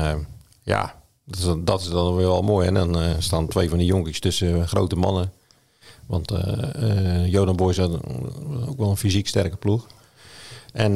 ja, 0.62 0.94
dat 1.24 1.38
is, 1.38 1.54
dat 1.64 1.80
is 1.80 1.88
dan 1.88 2.16
weer 2.16 2.26
wel 2.26 2.42
mooi. 2.42 2.66
En 2.66 2.74
dan 2.74 2.96
staan 3.18 3.48
twee 3.48 3.68
van 3.68 3.78
die 3.78 3.86
jonkies 3.86 4.20
tussen 4.20 4.68
grote 4.68 4.96
mannen. 4.96 5.32
Want 6.06 6.32
Jodan 7.24 7.56
Boys 7.56 7.76
had 7.76 7.90
ook 8.68 8.78
wel 8.78 8.90
een 8.90 8.96
fysiek 8.96 9.28
sterke 9.28 9.56
ploeg. 9.56 9.86
En 10.72 10.94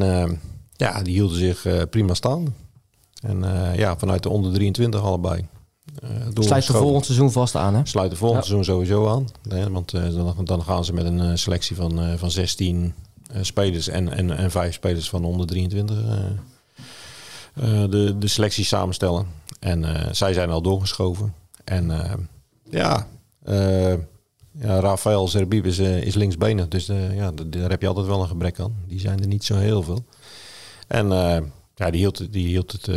ja, 0.77 1.03
die 1.03 1.13
hielden 1.13 1.37
zich 1.37 1.89
prima 1.91 2.15
staan. 2.15 2.55
En 3.21 3.45
ja, 3.77 3.99
vanuit 3.99 4.23
de 4.23 4.29
onder 4.29 4.53
23 4.53 5.03
allebei. 5.03 5.47
Uh, 6.05 6.11
Sluit 6.35 6.67
de 6.67 6.73
volgend 6.73 7.05
seizoen 7.05 7.33
vast 7.33 7.55
aan, 7.55 7.75
hè? 7.75 7.81
Sluit 7.85 8.11
de 8.11 8.17
volgend 8.17 8.45
seizoen 8.45 8.65
sowieso 8.65 9.09
aan. 9.09 9.29
Nee, 9.43 9.69
want 9.69 9.95
uh, 9.95 10.15
dan, 10.15 10.45
dan, 10.45 10.63
gaan 10.63 10.85
ze 10.85 10.93
met 10.93 11.05
een 11.05 11.39
selectie 11.39 11.77
van, 11.77 12.19
van 12.19 12.31
16 12.31 12.95
spelers 13.41 13.89
en, 13.89 14.13
en, 14.13 14.37
en 14.37 14.51
5 14.51 14.75
spelers 14.75 15.09
van 15.09 15.25
onder 15.25 15.47
23 15.47 15.97
de, 17.55 18.15
de 18.19 18.29
selectie 18.29 18.65
samenstellen. 18.65 19.27
En 19.61 20.09
zij 20.17 20.33
zijn 20.33 20.51
al 20.51 20.63
doorgeschoven. 20.63 21.35
En 21.65 21.91
ja, 22.71 23.07
ja, 24.61 24.81
Rafael 24.81 25.29
Zerbib 25.29 25.67
is, 25.67 25.79
uh, 25.79 26.03
is 26.03 26.15
linksbenen, 26.15 26.69
dus 26.69 26.89
uh, 26.89 27.17
ja, 27.17 27.33
daar 27.47 27.71
heb 27.71 27.81
je 27.81 27.89
altijd 27.89 28.07
wel 28.07 28.21
een 28.21 28.29
gebrek 28.29 28.61
aan. 28.61 28.75
Die 28.87 29.01
zijn 29.01 29.21
er 29.21 29.27
niet 29.27 29.45
zo 29.45 29.55
heel 29.55 29.83
veel. 29.83 30.05
En 30.87 31.07
uh, 31.07 31.37
ja, 31.75 31.91
die 31.91 32.01
hield, 32.01 32.33
die, 32.33 32.47
hield 32.47 32.73
het, 32.73 32.89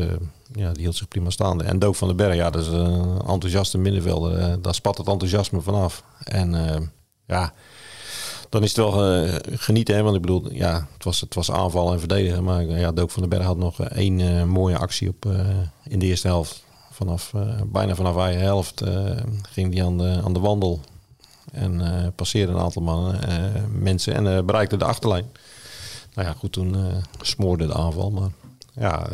ja, 0.54 0.72
die 0.72 0.82
hield 0.82 0.96
zich 0.96 1.08
prima 1.08 1.30
staande. 1.30 1.64
En 1.64 1.80
Dook 1.80 1.96
van 1.96 2.08
den 2.08 2.18
Berg, 2.18 2.36
ja, 2.36 2.50
dat 2.50 2.62
is 2.62 2.68
een 2.68 3.22
enthousiaste 3.28 3.78
middenvelder. 3.78 4.62
daar 4.62 4.76
spat 4.76 4.98
het 4.98 5.08
enthousiasme 5.08 5.62
vanaf. 5.62 6.04
En 6.24 6.52
ja, 7.26 7.54
dan 8.50 8.64
is 8.64 8.76
het 8.76 8.78
wel 8.78 9.28
genieten, 9.44 9.96
hè, 9.96 10.02
want 10.02 10.16
ik 10.16 10.22
bedoel, 10.22 10.52
ja, 10.52 10.88
het 10.94 11.04
was, 11.04 11.22
het 11.22 11.34
was 11.34 11.52
aanval 11.52 11.94
en 11.94 12.00
verdedigen. 12.00 12.44
Maar 12.44 12.64
ja, 12.66 12.92
Dook 12.92 13.12
van 13.12 13.22
den 13.22 13.30
Berg 13.30 13.44
had 13.44 13.58
nog 13.58 13.82
één 13.82 14.48
mooie 14.50 14.78
actie 14.78 15.10
op 15.10 15.26
in 15.88 16.00
de 16.00 16.06
eerste 16.06 16.28
helft. 16.28 16.64
Vanaf, 16.92 17.34
bijna 17.66 17.96
vanaf 17.96 18.18
eigen 18.18 18.42
helft 18.42 18.84
ging 19.50 19.72
die 19.72 19.84
aan 19.84 19.98
de, 19.98 20.22
aan 20.24 20.34
de 20.34 20.40
wandel 20.40 20.82
en 21.52 22.14
passeerde 22.16 22.52
een 22.52 22.60
aantal 22.60 22.82
mannen, 22.82 23.20
mensen 23.82 24.14
en 24.14 24.46
bereikte 24.46 24.78
de 24.78 24.86
achterlijn. 24.86 25.26
Nou 26.14 26.28
ja, 26.28 26.34
goed, 26.34 26.52
toen 26.52 26.76
smoorde 27.22 27.68
de 27.68 27.74
aanval. 27.74 28.12
Maar 28.12 28.30
ja, 28.74 29.08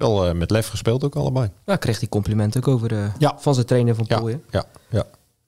wel 0.00 0.34
met 0.34 0.50
lef 0.50 0.68
gespeeld 0.68 1.04
ook 1.04 1.16
allebei. 1.16 1.50
Ja, 1.66 1.76
kreeg 1.76 1.98
hij 1.98 2.08
compliment 2.08 2.56
ook 2.56 2.68
over 2.68 3.12
ja. 3.18 3.36
van 3.38 3.54
zijn 3.54 3.66
trainer 3.66 3.94
van 3.94 4.06
Pooien. 4.06 4.42
Ja, 4.50 4.64
ja, 4.90 4.96
ja. 4.98 5.04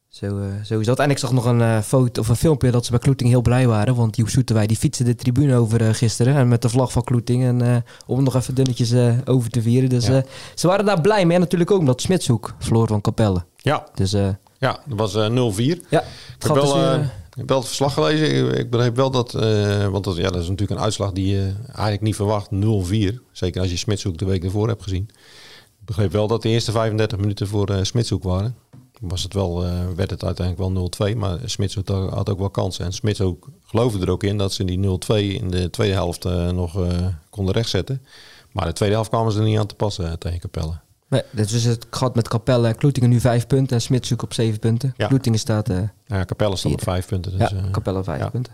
Zo, 0.09 0.41
zo 0.65 0.79
is 0.79 0.87
dat. 0.87 0.99
En 0.99 1.11
ik 1.11 1.19
zag 1.19 1.33
nog 1.33 1.45
een 1.45 1.83
foto 1.83 2.21
of 2.21 2.29
een 2.29 2.37
filmpje 2.37 2.71
dat 2.71 2.85
ze 2.85 2.91
bij 2.91 3.01
Kloeting 3.01 3.31
heel 3.31 3.43
blij 3.43 3.67
waren. 3.67 3.95
Want 3.95 4.17
Joep 4.17 4.29
Soeterwij 4.29 4.67
die 4.67 4.77
fietsen 4.77 5.05
de 5.05 5.15
tribune 5.15 5.57
over 5.57 5.95
gisteren. 5.95 6.35
En 6.35 6.49
met 6.49 6.63
de 6.63 6.69
vlag 6.69 6.93
van 6.93 7.05
Kloeting. 7.05 7.45
En 7.45 7.85
om 8.07 8.23
nog 8.23 8.35
even 8.35 8.55
dunnetjes 8.55 8.95
over 9.25 9.51
te 9.51 9.63
vieren. 9.63 9.89
Dus 9.89 10.05
ze 10.55 10.67
waren 10.67 10.85
daar 10.85 11.01
blij 11.01 11.27
mee. 11.27 11.35
En 11.35 11.41
natuurlijk 11.41 11.71
ook 11.71 11.79
omdat 11.79 12.01
Smitshoek 12.01 12.55
verloor 12.59 12.87
van 12.87 13.01
Capelle. 13.01 13.45
Ja. 13.57 13.87
Dus 13.95 14.15
ja, 14.63 14.79
dat 14.87 14.99
was 14.99 15.15
uh, 15.15 15.27
eh, 15.27 15.77
0-4. 15.77 15.89
Ja, 15.89 16.01
ik 16.01 16.07
heb, 16.39 16.55
wel, 16.55 16.79
uh, 16.79 17.07
ik 17.33 17.39
heb 17.39 17.49
wel 17.49 17.59
het 17.59 17.67
verslag 17.67 17.95
gelezen. 17.95 18.59
Ik, 18.59 18.71
begreep 18.71 18.97
wel 18.97 19.11
dat, 19.11 19.35
uh, 19.35 19.87
want 19.87 20.05
dat, 20.05 20.17
ja, 20.17 20.31
dat 20.31 20.43
is 20.43 20.49
natuurlijk 20.49 20.79
een 20.79 20.85
uitslag 20.85 21.12
die 21.12 21.27
je 21.27 21.53
eigenlijk 21.67 22.01
niet 22.01 22.17
verwacht. 22.17 22.51
0-4. 22.51 22.57
Zeker 23.33 23.61
als 23.61 23.71
je 23.71 23.77
Smitshoek 23.77 24.19
de 24.19 24.25
week 24.25 24.45
ervoor 24.45 24.69
hebt 24.69 24.83
gezien. 24.83 25.09
Ik 25.81 25.85
begreep 25.85 26.12
wel 26.12 26.27
dat 26.27 26.43
de 26.43 26.49
eerste 26.49 26.73
35 26.73 27.19
minuten 27.19 27.47
voor 27.47 27.71
uh, 27.71 27.79
Smitshoek 27.83 28.23
waren. 28.23 28.57
Was 29.01 29.23
het 29.23 29.35
wel, 29.35 29.65
werd 29.97 30.11
het 30.11 30.25
uiteindelijk 30.25 30.75
wel 30.99 31.11
0-2. 31.12 31.17
Maar 31.17 31.39
Smitshoek 31.45 31.89
had 31.89 32.31
ook 32.31 32.39
wel 32.39 32.51
kansen. 32.51 32.85
En 32.85 32.93
Smitshoek 32.93 33.49
geloofde 33.62 34.01
er 34.01 34.11
ook 34.11 34.23
in 34.23 34.39
dat 34.39 34.53
ze 34.53 34.65
die 34.65 34.79
0-2 34.79 35.15
in 35.15 35.51
de 35.51 35.71
tweede 35.71 35.95
helft 35.95 36.25
nog 36.53 36.79
konden 37.31 37.55
rechtzetten. 37.55 38.03
Maar 38.53 38.67
de 38.67 38.73
tweede 38.73 38.95
helft 38.95 39.11
kwamen 39.11 39.33
ze 39.33 39.39
er 39.39 39.45
niet 39.45 39.59
aan 39.59 39.67
te 39.67 39.75
passen 39.75 40.19
tegen 40.19 40.41
Capelle. 40.41 40.81
Nee, 41.12 41.23
dus 41.31 41.64
het 41.64 41.87
gaat 41.90 42.14
met 42.14 42.28
Capelle 42.28 42.69
en 42.69 42.76
Kloetingen 42.76 43.11
nu 43.11 43.21
vijf 43.21 43.47
punten 43.47 43.76
en 43.76 43.83
Smitshoek 43.83 44.23
op 44.23 44.33
zeven 44.35 44.59
punten. 44.59 44.95
Ja. 44.97 45.07
Kloetingen 45.07 45.38
staat... 45.38 45.71
Uh, 45.71 45.78
ja, 46.07 46.25
Capelle 46.25 46.57
staat 46.57 46.73
op 46.73 46.83
vijf 46.83 47.07
punten. 47.07 47.38
Dus, 47.38 47.50
ja, 47.50 47.57
uh, 47.57 47.71
Capelle 47.71 48.04
vijf 48.04 48.31
punten. 48.31 48.52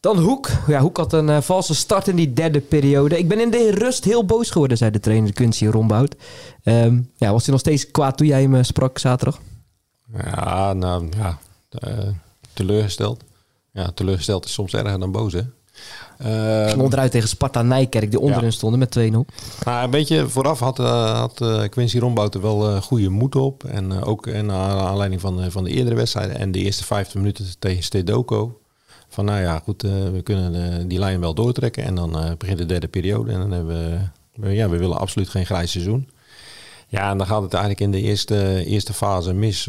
Dan 0.00 0.18
Hoek. 0.18 0.48
Ja, 0.66 0.80
Hoek 0.80 0.96
had 0.96 1.12
een 1.12 1.28
uh, 1.28 1.40
valse 1.40 1.74
start 1.74 2.08
in 2.08 2.16
die 2.16 2.32
derde 2.32 2.60
periode. 2.60 3.18
Ik 3.18 3.28
ben 3.28 3.40
in 3.40 3.50
de 3.50 3.70
rust 3.70 4.04
heel 4.04 4.24
boos 4.24 4.50
geworden, 4.50 4.76
zei 4.76 4.90
de 4.90 5.00
trainer 5.00 5.32
Quincy 5.32 5.66
Rombout. 5.66 6.16
Um, 6.64 7.10
ja, 7.16 7.32
was 7.32 7.42
hij 7.42 7.52
nog 7.52 7.60
steeds 7.60 7.90
kwaad 7.90 8.16
toen 8.16 8.26
jij 8.26 8.42
hem 8.42 8.64
sprak 8.64 8.98
zaterdag? 8.98 9.40
Ja, 10.24 10.72
nou 10.72 11.08
ja, 11.16 11.38
teleurgesteld. 12.52 13.22
Ja, 13.72 13.90
teleurgesteld 13.90 14.44
is 14.44 14.52
soms 14.52 14.74
erger 14.74 15.00
dan 15.00 15.12
boos, 15.12 15.32
hè? 15.32 15.42
Uh, 16.26 16.68
Stond 16.68 16.92
eruit 16.92 17.10
tegen 17.10 17.28
Sparta 17.28 17.62
Nijkerk, 17.62 18.10
die 18.10 18.20
onderin 18.20 18.52
stonden 18.52 18.78
met 18.78 18.98
2-0. 18.98 19.02
Nou, 19.64 19.84
een 19.84 19.90
beetje 19.90 20.28
vooraf 20.28 20.58
had, 20.58 20.78
uh, 20.78 21.18
had 21.18 21.40
uh, 21.42 21.62
Quincy 21.68 21.98
Rombout 21.98 22.34
er 22.34 22.40
wel 22.40 22.70
uh, 22.70 22.82
goede 22.82 23.08
moed 23.08 23.36
op. 23.36 23.64
En 23.64 24.02
ook 24.02 24.26
naar 24.26 24.78
aanleiding 24.78 25.20
van, 25.20 25.50
van 25.50 25.64
de 25.64 25.70
eerdere 25.70 25.96
wedstrijden 25.96 26.38
en 26.38 26.52
de 26.52 26.58
eerste 26.58 26.84
15 26.84 27.20
minuten 27.20 27.44
tegen 27.58 27.82
Stedoko. 27.82 28.60
Van 29.08 29.24
nou 29.24 29.40
ja, 29.40 29.58
goed, 29.58 29.82
we 29.82 30.20
kunnen 30.22 30.88
die 30.88 30.98
lijn 30.98 31.20
wel 31.20 31.34
doortrekken. 31.34 31.84
En 31.84 31.94
dan 31.94 32.34
begint 32.38 32.58
de 32.58 32.66
derde 32.66 32.88
periode. 32.88 33.32
En 33.32 33.38
dan 33.38 33.50
hebben 33.50 34.10
we, 34.34 34.50
ja, 34.50 34.68
we 34.68 34.76
willen 34.76 34.98
absoluut 34.98 35.28
geen 35.28 35.46
grijs 35.46 35.70
seizoen. 35.70 36.08
Ja, 36.88 37.10
en 37.10 37.18
dan 37.18 37.26
gaat 37.26 37.42
het 37.42 37.52
eigenlijk 37.54 37.82
in 37.82 37.90
de 37.90 38.00
eerste, 38.00 38.64
eerste 38.64 38.92
fase 38.92 39.32
mis. 39.32 39.64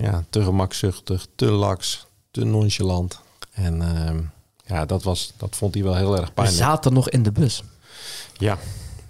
ja, 0.00 0.24
te 0.30 0.42
gemakzuchtig, 0.42 1.26
te 1.34 1.50
laks, 1.50 2.06
te 2.30 2.44
nonchalant. 2.44 3.20
En 3.52 3.82
ehm, 3.82 4.18
ja, 4.66 4.84
dat, 4.84 5.02
was, 5.02 5.32
dat 5.36 5.56
vond 5.56 5.74
hij 5.74 5.82
wel 5.82 5.96
heel 5.96 6.16
erg 6.16 6.34
pijnlijk. 6.34 6.58
We 6.58 6.64
zaten 6.64 6.92
nog 6.92 7.08
in 7.08 7.22
de 7.22 7.32
bus. 7.32 7.62
Ja, 8.32 8.58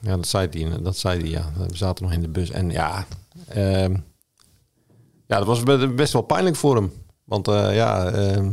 ja 0.01 0.17
dat 0.17 0.27
zei 0.27 0.49
hij. 0.51 0.83
Dat 0.83 0.97
zei 0.97 1.21
hij 1.21 1.29
ja. 1.29 1.51
We 1.69 1.77
zaten 1.77 2.05
nog 2.05 2.13
in 2.13 2.21
de 2.21 2.29
bus. 2.29 2.51
En 2.51 2.71
ja, 2.71 3.07
uh, 3.57 3.89
ja 5.27 5.39
dat 5.39 5.47
was 5.47 5.63
best 5.95 6.13
wel 6.13 6.23
pijnlijk 6.23 6.57
voor 6.57 6.75
hem. 6.77 6.93
Want 7.25 7.49
uh, 7.49 7.75
ja, 7.75 8.15
uh, 8.15 8.47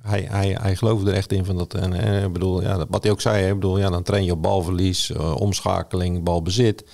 hij, 0.00 0.26
hij, 0.30 0.56
hij 0.60 0.76
geloofde 0.76 1.10
er 1.10 1.16
echt 1.16 1.32
in 1.32 1.44
van 1.44 1.56
dat. 1.56 1.74
En, 1.74 1.92
en 1.92 2.24
ik 2.24 2.32
bedoel, 2.32 2.62
ja, 2.62 2.86
wat 2.88 3.02
hij 3.02 3.12
ook 3.12 3.20
zei, 3.20 3.46
ik 3.46 3.54
bedoel, 3.54 3.78
ja, 3.78 3.90
dan 3.90 4.02
train 4.02 4.24
je 4.24 4.32
op 4.32 4.42
balverlies, 4.42 5.10
uh, 5.10 5.34
omschakeling, 5.36 6.22
balbezit. 6.22 6.84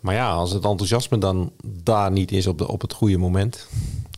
Maar 0.00 0.14
ja, 0.14 0.30
als 0.30 0.50
het 0.50 0.64
enthousiasme 0.64 1.18
dan 1.18 1.52
daar 1.64 2.10
niet 2.10 2.32
is 2.32 2.46
op, 2.46 2.58
de, 2.58 2.68
op 2.68 2.80
het 2.80 2.92
goede 2.92 3.18
moment, 3.18 3.68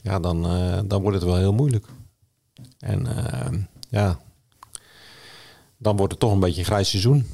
ja, 0.02 0.18
dan, 0.18 0.42
dan 0.86 1.02
wordt 1.02 1.16
het 1.16 1.26
wel 1.26 1.36
heel 1.36 1.52
moeilijk. 1.52 1.86
En 2.78 3.16
ehm, 3.16 3.58
ja, 3.88 4.20
dan 5.82 5.96
wordt 5.96 6.12
het 6.12 6.20
toch 6.20 6.32
een 6.32 6.40
beetje 6.40 6.60
een 6.60 6.66
grijs 6.66 6.88
seizoen. 6.88 7.26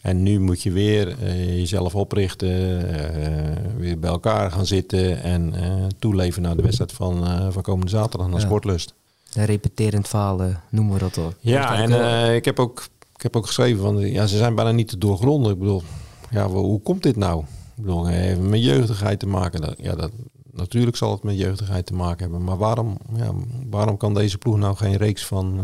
En 0.00 0.22
nu 0.22 0.40
moet 0.40 0.62
je 0.62 0.72
weer 0.72 1.18
uh, 1.22 1.58
jezelf 1.58 1.94
oprichten, 1.94 2.48
uh, 2.50 3.56
weer 3.76 3.98
bij 3.98 4.10
elkaar 4.10 4.50
gaan 4.50 4.66
zitten 4.66 5.22
en 5.22 5.54
uh, 5.54 5.86
toeleven 5.98 6.42
naar 6.42 6.56
de 6.56 6.62
wedstrijd 6.62 6.92
van, 6.92 7.52
van 7.52 7.62
komende 7.62 7.90
zaterdag 7.90 8.28
naar 8.28 8.40
ja. 8.40 8.46
Sportlust. 8.46 8.94
Een 9.32 9.44
repeterend 9.44 10.08
falen, 10.08 10.60
noemen 10.70 10.92
we 10.94 10.98
dat 10.98 11.18
al. 11.18 11.32
Ja, 11.40 11.74
en 11.74 12.34
ik, 12.34 12.44
heb 12.44 12.58
ook, 12.58 12.88
ik 13.14 13.22
heb 13.22 13.36
ook 13.36 13.46
geschreven 13.46 13.82
van 13.82 13.98
ja, 13.98 14.26
ze 14.26 14.36
zijn 14.36 14.54
bijna 14.54 14.70
niet 14.70 14.88
te 14.88 14.98
doorgronden. 14.98 15.52
Ik 15.52 15.58
bedoel, 15.58 15.82
ja, 16.30 16.48
hoe 16.48 16.80
komt 16.80 17.02
dit 17.02 17.16
nou? 17.16 17.40
Ik 17.76 17.82
bedoel, 17.82 18.08
even 18.08 18.48
met 18.48 18.64
jeugdigheid 18.64 19.18
te 19.18 19.26
maken. 19.26 19.60
Dat, 19.60 19.74
ja, 19.78 19.94
dat, 19.94 20.10
natuurlijk 20.52 20.96
zal 20.96 21.10
het 21.12 21.22
met 21.22 21.38
jeugdigheid 21.38 21.86
te 21.86 21.94
maken 21.94 22.22
hebben. 22.22 22.44
Maar 22.44 22.58
waarom, 22.58 22.98
ja, 23.14 23.32
waarom 23.70 23.96
kan 23.96 24.14
deze 24.14 24.38
ploeg 24.38 24.56
nou 24.56 24.76
geen 24.76 24.96
reeks 24.96 25.26
van 25.26 25.60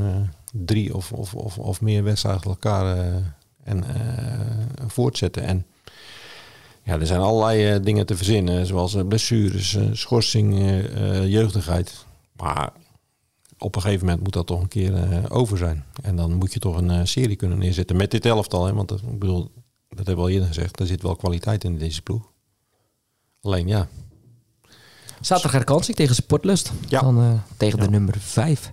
drie 0.65 0.95
of, 0.95 1.13
of, 1.13 1.35
of, 1.35 1.59
of 1.59 1.81
meer 1.81 2.05
wedstrijden 2.05 2.43
elkaar 2.43 2.97
uh, 2.97 3.15
en, 3.65 3.79
uh, 3.79 4.87
voortzetten. 4.87 5.43
En 5.43 5.67
ja, 6.83 6.99
er 6.99 7.07
zijn 7.07 7.21
allerlei 7.21 7.75
uh, 7.75 7.85
dingen 7.85 8.07
te 8.07 8.17
verzinnen, 8.17 8.67
zoals 8.67 8.97
blessures, 9.09 9.79
schorsing, 9.93 10.59
jeugdigheid. 11.25 12.07
Maar 12.37 12.73
op 13.59 13.77
een 13.77 13.83
gegeven 13.83 14.07
moment 14.07 14.25
moet 14.25 14.33
dat 14.33 14.47
toch 14.47 14.61
een 14.61 14.69
keer 14.69 15.31
over 15.31 15.59
zijn. 15.59 15.85
En 16.03 16.17
dan 16.17 16.33
moet 16.33 16.53
je 16.53 16.59
toch 16.59 16.77
een 16.77 17.09
serie 17.09 17.37
kunnen 17.37 17.59
neerzetten 17.59 17.97
met 17.97 18.11
dit 18.11 18.27
elftal. 18.27 18.67
Hè? 18.67 18.73
Want 18.73 18.89
dat, 18.89 19.01
ik 19.01 19.19
bedoel, 19.19 19.51
dat 19.89 20.07
hebben 20.07 20.17
we 20.17 20.21
al 20.21 20.29
eerder 20.29 20.49
gezegd, 20.49 20.81
er 20.81 20.87
zit 20.87 21.03
wel 21.03 21.17
kwaliteit 21.17 21.65
in 21.65 21.79
deze 21.79 22.03
ploeg. 22.03 22.31
Alleen 23.41 23.67
ja. 23.67 23.89
Zaterdag 25.21 25.53
herkansing 25.53 25.97
tegen 25.97 26.15
Sportlust. 26.15 26.73
Ja. 26.89 27.01
Dan 27.01 27.43
tegen 27.57 27.79
de 27.79 27.91
nummer 27.91 28.15
5. 28.19 28.73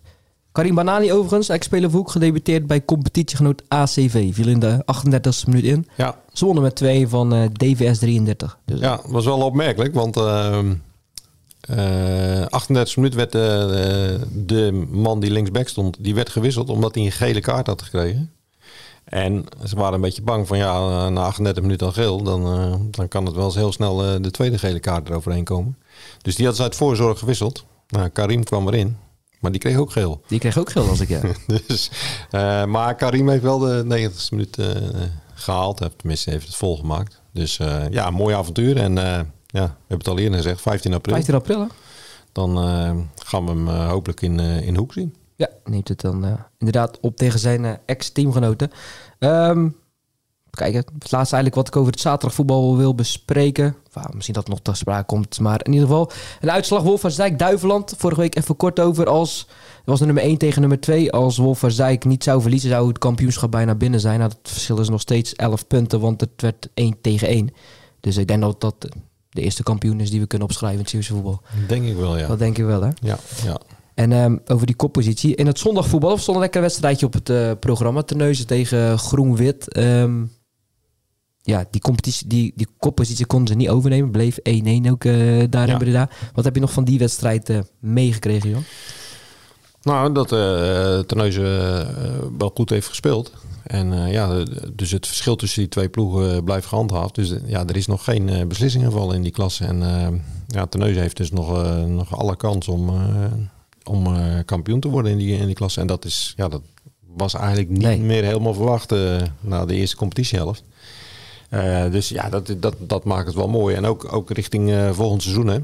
Karim 0.56 0.76
Banani 0.76 1.12
overigens, 1.14 1.50
ex-speler 1.50 1.92
Hoek, 1.92 2.12
gedebuteerd 2.12 2.68
bij 2.68 2.86
competitiegenoot 2.86 3.64
ACV. 3.68 4.34
Viel 4.34 4.48
in 4.48 4.60
de 4.60 4.86
38e 4.94 5.48
minuut 5.48 5.64
in. 5.64 5.88
Ja. 5.98 6.16
Ze 6.34 6.46
wonnen 6.46 6.64
met 6.64 6.76
2 6.76 7.08
van 7.08 7.34
uh, 7.34 7.46
DVS 7.54 8.00
33. 8.00 8.58
Dus, 8.66 8.80
ja, 8.80 9.00
was 9.08 9.26
wel 9.26 9.42
opmerkelijk, 9.42 9.94
want 9.94 10.18
uh, 10.18 10.60
uh, 11.70 12.46
38 12.46 12.96
minuut 12.96 13.14
werd 13.14 13.32
de 14.32 14.86
man 14.90 15.20
die 15.20 15.32
linksback 15.32 15.68
stond, 15.68 15.98
die 16.00 16.16
werd 16.16 16.30
gewisseld 16.30 16.70
omdat 16.70 16.96
hij 16.96 17.06
een 17.06 17.12
gele 17.12 17.42
kaart 17.42 17.68
had 17.68 17.82
gekregen. 17.82 18.32
En 19.04 19.46
ze 19.64 19.76
waren 19.76 19.94
een 19.94 20.02
beetje 20.02 20.22
bang 20.22 20.48
van 20.48 20.58
ja, 20.58 21.10
na 21.10 21.22
38 21.22 21.64
minuten 21.64 21.88
al 21.88 21.94
geel, 21.94 22.24
dan, 22.24 22.44
dan 22.92 23.08
kan 23.08 23.26
het 23.26 23.36
wel 23.36 23.46
eens 23.46 23.56
heel 23.56 23.72
snel 23.72 24.22
de 24.22 24.32
tweede 24.32 24.58
gele 24.58 24.80
kaart 24.80 25.10
eroverheen 25.10 25.44
komen. 25.44 25.78
Dus 26.22 26.36
die 26.36 26.46
had 26.46 26.56
ze 26.56 26.62
uit 26.62 26.76
voorzorg 26.76 27.20
gewisseld. 27.20 27.66
Nou, 27.88 28.10
Karim 28.10 28.44
kwam 28.44 28.68
erin. 28.68 28.98
Maar 29.46 29.54
die 29.54 29.64
kreeg 29.64 29.78
ook 29.78 29.92
geel. 29.92 30.22
Die 30.28 30.40
kreeg 30.40 30.58
ook 30.58 30.70
geel 30.70 30.90
als 30.90 31.00
ik 31.00 31.10
ja. 31.10 31.22
dus, 31.68 31.92
uh, 32.32 32.66
maar 32.66 32.96
Karim 32.96 33.30
heeft 33.30 33.44
wel 33.44 33.60
de 33.60 33.84
90 33.86 34.32
minuut 34.32 34.58
uh, 34.58 34.68
gehaald. 35.34 35.80
Heeft, 35.80 35.98
tenminste, 35.98 36.30
heeft 36.30 36.46
het 36.46 36.56
volgemaakt. 36.56 37.22
Dus 37.32 37.60
uh, 37.60 37.90
ja, 37.90 38.10
mooi 38.10 38.36
avontuur. 38.36 38.78
En 38.78 38.96
ja, 38.96 39.24
we 39.46 39.60
hebben 39.60 39.98
het 39.98 40.08
al 40.08 40.18
eerder 40.18 40.36
gezegd, 40.38 40.62
15 40.62 40.94
april. 40.94 41.16
15 41.16 41.36
april 41.36 41.60
hè? 41.60 41.68
dan 42.32 42.58
gaan 43.16 43.46
we 43.46 43.52
hem 43.52 43.68
hopelijk 43.68 44.22
in, 44.22 44.40
in 44.40 44.76
Hoek 44.76 44.94
zien. 44.94 45.16
Ja, 45.36 45.50
neemt 45.64 45.88
het 45.88 46.02
dan 46.02 46.38
inderdaad 46.58 47.00
op 47.00 47.18
tegen 47.18 47.40
zijn 47.40 47.80
ex-teamgenoten. 47.86 48.72
Ehm 49.20 49.68
kijken, 50.56 50.80
het 50.80 51.12
laatste 51.12 51.36
eigenlijk 51.36 51.56
wat 51.56 51.68
ik 51.68 51.76
over 51.76 51.92
het 51.92 52.02
zaterdagvoetbal 52.02 52.78
wil 52.78 52.96
bespreken. 52.96 53.76
Misschien 54.12 54.34
dat 54.34 54.48
nog 54.48 54.60
ter 54.62 54.76
sprake 54.76 55.06
komt, 55.06 55.40
maar 55.40 55.66
in 55.66 55.74
ieder 55.74 55.88
geval. 55.88 56.12
Een 56.40 56.52
uitslag 56.52 56.82
Wolfersdijk, 56.82 57.40
Duiveland. 57.40 57.94
Vorige 57.98 58.22
week 58.22 58.36
even 58.36 58.56
kort 58.56 58.80
over 58.80 59.08
als... 59.08 59.48
Het 59.76 59.94
was 59.94 60.00
de 60.00 60.06
nummer 60.06 60.24
1 60.24 60.38
tegen 60.38 60.60
nummer 60.60 60.80
2. 60.80 61.12
Als 61.12 61.38
Wolfersdijk 61.38 62.06
niet 62.06 62.24
zou 62.24 62.42
verliezen, 62.42 62.70
zou 62.70 62.88
het 62.88 62.98
kampioenschap 62.98 63.52
bijna 63.52 63.76
binnen 63.76 64.00
zijn. 64.00 64.20
Nou, 64.20 64.32
het 64.32 64.52
verschil 64.52 64.80
is 64.80 64.90
nog 64.90 65.02
steeds 65.02 65.36
11 65.36 65.68
punten, 65.68 66.00
want 66.00 66.22
het 66.22 66.42
werd 66.42 66.70
1 66.74 67.02
tegen 67.02 67.28
1. 67.28 67.50
Dus 68.00 68.18
ik 68.18 68.28
denk 68.28 68.42
dat 68.42 68.62
dat 68.62 68.76
de 69.30 69.42
eerste 69.42 69.64
kampioen 69.64 70.00
is 70.00 70.10
die 70.10 70.20
we 70.20 70.28
kunnen 70.28 70.48
opschrijven 70.48 70.78
in 70.78 70.84
het 70.84 70.94
Zeeuwse 70.94 71.14
voetbal. 71.14 71.42
Denk 71.68 71.86
ik 71.86 71.96
wel, 71.96 72.18
ja. 72.18 72.28
Dat 72.28 72.40
denk 72.40 72.58
ik 72.58 72.66
wel, 72.66 72.82
hè? 72.82 72.90
Ja, 73.02 73.18
ja. 73.44 73.60
En 73.94 74.12
ehm, 74.12 74.38
over 74.46 74.66
die 74.66 74.76
koppositie. 74.76 75.36
In 75.36 75.48
het 75.48 75.60
zondagvoetbal 75.60 76.18
stond 76.18 76.36
een 76.36 76.44
lekker 76.44 76.62
wedstrijdje 76.62 77.06
op 77.06 77.14
het 77.14 77.30
eh, 77.30 77.52
programma. 77.60 78.02
Terneuzen 78.02 78.48
tegen 78.48 79.00
Groen-Wit. 79.00 79.74
Ehm, 79.74 80.24
ja, 81.46 81.66
die, 81.70 81.82
competitie, 81.82 82.28
die, 82.28 82.54
die 82.56 82.68
koppositie 82.80 83.26
konden 83.26 83.48
ze 83.48 83.56
niet 83.56 83.70
overnemen. 83.70 84.12
Bleef 84.12 84.38
1-1 84.38 84.42
ook 84.92 85.04
eh, 85.04 85.44
daar 85.50 85.70
in 85.70 85.78
Breda. 85.78 86.10
Wat 86.34 86.44
heb 86.44 86.56
je 86.56 86.62
nog 86.62 86.74
van 86.74 86.84
die 86.84 87.00
wedstrijd 87.00 87.50
eh, 87.50 87.60
meegekregen, 87.80 88.50
joh? 88.50 88.60
Nou, 89.82 90.14
dat 90.14 90.32
eh 90.32 91.00
Terneuzen 91.00 91.48
wel 92.38 92.52
goed 92.54 92.70
heeft 92.70 92.88
gespeeld. 92.88 93.32
En 93.64 94.12
ja, 94.12 94.44
dus 94.74 94.92
het 94.92 95.08
verschil 95.08 95.36
tussen 95.36 95.60
die 95.60 95.70
twee 95.70 95.90
ploegen 95.90 96.44
blijft 96.44 96.68
gehandhaafd. 96.68 97.16
Dus 97.16 97.34
ja, 97.46 97.66
er 97.68 97.76
is 97.76 97.88
nog 97.88 98.04
geen 98.04 98.48
beslissing 98.48 98.84
gevallen 98.84 99.16
in 99.16 99.22
die 99.22 99.32
klasse. 99.32 99.66
En 99.66 99.80
ja, 100.48 100.66
Terneuzen 100.66 101.02
heeft 101.02 101.18
dus 101.18 101.32
nog, 101.32 101.76
nog 101.88 102.18
alle 102.18 102.36
kans 102.36 102.68
om, 102.68 102.90
om 103.84 104.08
kampioen 104.46 104.80
te 104.80 104.90
worden 104.90 105.12
in 105.12 105.18
die, 105.18 105.38
in 105.38 105.46
die 105.46 105.56
klasse. 105.56 105.80
En 105.82 105.88
dat, 105.88 106.06
is, 106.06 106.34
ja, 106.38 106.48
dat 106.48 106.62
was 107.08 107.34
eigenlijk 107.34 107.70
niet 107.70 107.82
Nee. 107.82 108.00
meer 108.00 108.24
helemaal 108.24 108.54
verwacht 108.54 108.94
na 109.42 109.66
de 109.66 109.76
eerste 109.76 109.96
competitiehelft. 109.96 110.64
Eh, 111.50 111.92
dus 111.92 112.10
ja, 112.10 112.30
dat, 112.30 112.54
dat, 112.58 112.76
dat 112.80 113.04
maakt 113.04 113.28
het 113.28 113.36
wel 113.36 113.48
mooi. 113.48 113.76
En 113.76 113.86
ook, 113.86 114.14
ook 114.14 114.32
richting 114.32 114.72
eh, 114.72 114.92
volgend 114.92 115.22
seizoen. 115.22 115.48
Hè. 115.48 115.60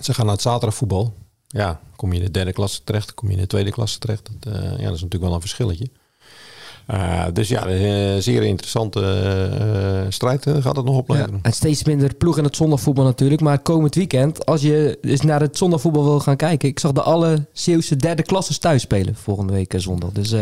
Ze 0.00 0.14
gaan 0.14 0.24
naar 0.24 0.34
het 0.34 0.42
zaterdagvoetbal. 0.42 1.14
Ja, 1.46 1.80
kom 1.96 2.12
je 2.12 2.18
in 2.18 2.24
de 2.24 2.30
derde 2.30 2.52
klasse 2.52 2.84
terecht, 2.84 3.14
kom 3.14 3.28
je 3.28 3.34
in 3.34 3.40
de 3.40 3.46
tweede 3.46 3.70
klasse 3.70 3.98
terecht. 3.98 4.30
Dat, 4.38 4.52
eh, 4.54 4.62
ja, 4.62 4.68
dat 4.70 4.78
is 4.78 5.00
natuurlijk 5.00 5.22
wel 5.22 5.34
een 5.34 5.40
verschilletje. 5.40 5.88
Dus 7.32 7.48
ja, 7.48 7.66
een 7.66 8.22
zeer 8.22 8.42
interessante 8.42 10.06
strijd 10.08 10.42
gaat 10.60 10.76
het 10.76 10.84
nog 10.84 10.94
Ja. 10.94 11.00
opleveren. 11.00 11.38
En 11.42 11.52
steeds 11.52 11.84
minder 11.84 12.14
ploeg 12.14 12.38
in 12.38 12.44
het 12.44 12.56
zondagvoetbal 12.56 13.04
natuurlijk. 13.04 13.40
Maar 13.40 13.58
komend 13.58 13.94
weekend, 13.94 14.46
als 14.46 14.60
je 14.62 14.98
eens 15.02 15.20
naar 15.20 15.40
het 15.40 15.56
zondagvoetbal 15.56 16.04
wil 16.04 16.20
gaan 16.20 16.36
kijken. 16.36 16.68
Ik 16.68 16.78
zag 16.78 16.92
de 16.92 17.02
alle 17.02 17.46
Zeeuwse 17.52 17.96
derde 17.96 18.22
klasses 18.22 18.58
thuis 18.58 18.82
spelen 18.82 19.14
volgende 19.14 19.52
week 19.52 19.74
zondag. 19.76 20.10
Dus 20.10 20.34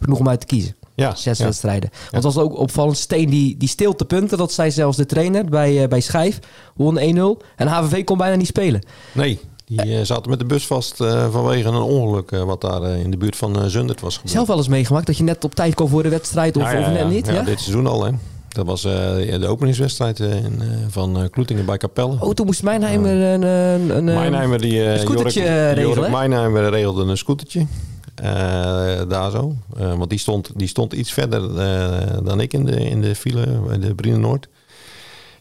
genoeg 0.00 0.18
om 0.18 0.28
uit 0.28 0.40
te 0.40 0.46
kiezen. 0.46 0.74
Ja, 0.96 1.14
Zes 1.14 1.38
ja. 1.38 1.44
wedstrijden. 1.44 1.90
Want 2.10 2.24
het 2.24 2.34
was 2.34 2.38
ook 2.38 2.58
opvallend. 2.58 2.96
Steen 2.96 3.30
die, 3.30 3.56
die 3.56 3.68
stilte 3.68 4.04
punten. 4.04 4.38
Dat 4.38 4.52
zei 4.52 4.70
zelfs 4.70 4.96
de 4.96 5.06
trainer 5.06 5.44
bij, 5.44 5.82
eh, 5.82 5.88
bij 5.88 6.00
Schijf. 6.00 6.38
Won 6.74 6.98
1-0. 6.98 7.42
En 7.56 7.66
HVV 7.68 8.04
kon 8.04 8.18
bijna 8.18 8.36
niet 8.36 8.46
spelen. 8.46 8.82
Nee, 9.12 9.40
die 9.66 9.80
eh, 9.98 10.04
zaten 10.04 10.30
met 10.30 10.38
de 10.38 10.44
bus 10.44 10.66
vast 10.66 11.00
eh, 11.00 11.32
vanwege 11.32 11.68
een 11.68 11.74
ongeluk 11.76 12.30
wat 12.30 12.60
daar 12.60 12.82
in 12.82 13.10
de 13.10 13.16
buurt 13.16 13.36
van 13.36 13.70
Zundert 13.70 14.00
was 14.00 14.14
gebeurd. 14.14 14.34
Zelf 14.34 14.46
wel 14.46 14.56
eens 14.56 14.68
meegemaakt 14.68 15.06
dat 15.06 15.16
je 15.16 15.22
net 15.22 15.44
op 15.44 15.54
tijd 15.54 15.74
kwam 15.74 15.88
voor 15.88 16.02
de 16.02 16.08
wedstrijd. 16.08 16.56
Of, 16.56 16.62
Ja, 16.62 16.72
ja, 16.72 16.80
of 16.80 16.86
net 16.88 16.98
ja. 16.98 17.08
niet. 17.08 17.26
Ja, 17.26 17.32
Ja? 17.32 17.42
dit 17.42 17.60
seizoen 17.60 17.86
al 17.86 18.04
hè. 18.04 18.10
Dat 18.48 18.66
was 18.66 18.82
de 18.82 19.46
openingswedstrijd 19.48 20.18
in, 20.20 20.62
van 20.88 21.16
eh, 21.22 21.24
Kloetingen 21.30 21.64
bij 21.64 21.76
Capelle. 21.76 22.16
Oh, 22.20 22.30
toen 22.32 22.46
moest 22.46 22.62
Mijnheimer 22.62 23.10
een... 23.12 23.42
een, 23.42 23.96
een, 23.96 24.04
Mijnheimer 24.04 24.60
die 24.60 24.82
een 24.82 24.98
scootertje 24.98 25.40
Jorik- 25.40 25.74
regelen, 25.74 25.94
Jorik? 25.96 26.10
Mijnheimer 26.12 26.70
regelde 26.70 27.04
een 27.04 27.16
scootertje. 27.16 27.66
Eh, 28.20 29.08
daar 29.08 29.30
zo. 29.30 29.54
Eh, 29.76 29.94
want 29.94 30.10
die 30.10 30.18
stond, 30.18 30.50
die 30.56 30.68
stond 30.68 30.92
iets 30.92 31.12
verder 31.12 31.58
eh, 31.58 32.18
dan 32.24 32.40
ik 32.40 32.52
in 32.52 32.64
de, 32.64 32.80
in 32.88 33.00
de 33.00 33.14
file 33.14 33.46
bij 33.66 33.78
de 33.78 33.94
Brine 33.94 34.16
Noord. 34.18 34.48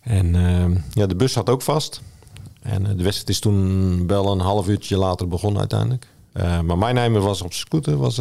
En 0.01 0.35
eh, 0.35 0.65
ja, 0.91 1.05
de 1.05 1.15
bus 1.15 1.33
zat 1.33 1.49
ook 1.49 1.61
vast. 1.61 2.01
En 2.61 2.83
de 2.83 3.03
wedstrijd 3.03 3.29
is 3.29 3.39
toen 3.39 4.07
wel 4.07 4.31
een 4.31 4.39
half 4.39 4.67
uurtje 4.67 4.97
later 4.97 5.27
begonnen 5.27 5.59
uiteindelijk. 5.59 6.07
Maar 6.65 6.77
Mijnheimer 6.77 7.21
was 7.21 7.41
op 7.41 7.53
scooter, 7.53 7.97
was, 7.97 8.19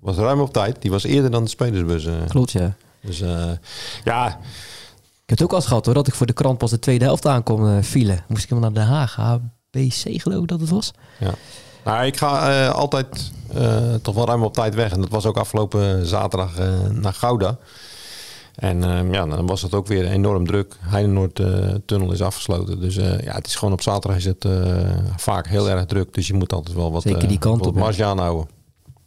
was 0.00 0.16
ruim 0.16 0.40
op 0.40 0.52
tijd. 0.52 0.82
Die 0.82 0.90
was 0.90 1.04
eerder 1.04 1.30
dan 1.30 1.42
de 1.44 1.50
spelersbus. 1.50 2.04
eh. 2.04 2.14
Klopt, 2.28 2.50
ja. 2.50 2.74
Dus 3.02 3.18
ja, 4.04 4.26
Ik 4.26 4.34
heb 5.26 5.38
het 5.38 5.42
ook 5.42 5.50
al 5.50 5.56
eens 5.56 5.66
gehad 5.66 5.84
hoor. 5.84 5.94
Dat 5.94 6.06
ik 6.06 6.14
voor 6.14 6.26
de 6.26 6.32
krant 6.32 6.58
pas 6.58 6.70
de 6.70 6.78
tweede 6.78 7.04
helft 7.04 7.26
aankom 7.26 7.82
file. 7.82 8.18
Moest 8.28 8.42
ik 8.42 8.48
helemaal 8.48 8.70
naar 8.70 8.84
Den 8.86 8.94
Haag. 8.94 9.14
HBC 9.16 10.20
geloof 10.22 10.42
ik 10.42 10.48
dat 10.48 10.60
het 10.60 10.68
was. 10.70 10.90
Ja. 11.20 11.34
Nou, 11.84 12.04
ik 12.04 12.16
ga 12.16 12.50
eh, 12.50 12.74
altijd 12.74 13.32
eh, 13.54 13.94
toch 14.02 14.14
wel 14.14 14.26
ruim 14.26 14.42
op 14.42 14.54
tijd 14.54 14.74
weg. 14.74 14.92
En 14.92 15.00
dat 15.00 15.10
was 15.10 15.26
ook 15.26 15.36
afgelopen 15.36 16.06
zaterdag 16.06 16.58
eh, 16.58 16.68
naar 16.90 17.12
Gouda. 17.12 17.58
En 18.54 18.84
eh, 18.84 19.12
ja, 19.12 19.26
dan 19.26 19.46
was 19.46 19.62
het 19.62 19.74
ook 19.74 19.86
weer 19.86 20.06
enorm 20.06 20.46
druk. 20.46 20.76
Heinenoord-tunnel 20.80 22.12
is 22.12 22.22
afgesloten. 22.22 22.80
Dus 22.80 22.94
ja, 22.94 23.34
het 23.34 23.46
is 23.46 23.54
gewoon 23.54 23.74
op 23.74 23.82
zaterdag 23.82 24.18
is 24.18 24.24
het 24.24 24.46
vaak 25.16 25.46
heel 25.46 25.70
erg 25.70 25.84
druk. 25.84 26.14
Dus 26.14 26.26
je 26.26 26.34
moet 26.34 26.52
altijd 26.52 26.76
wel 26.76 26.92
wat, 26.92 27.02
Zeker 27.02 27.28
die 27.28 27.38
kant 27.38 27.66
op, 27.66 27.74
marge 27.74 28.04
aanhouden. 28.04 28.48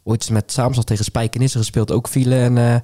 Ooit 0.02 0.30
met 0.30 0.52
Saamstad 0.52 0.86
tegen 0.86 1.04
Spijkenisse 1.04 1.58
gespeeld. 1.58 1.92
Ook 1.92 2.08
file. 2.08 2.36
En 2.36 2.82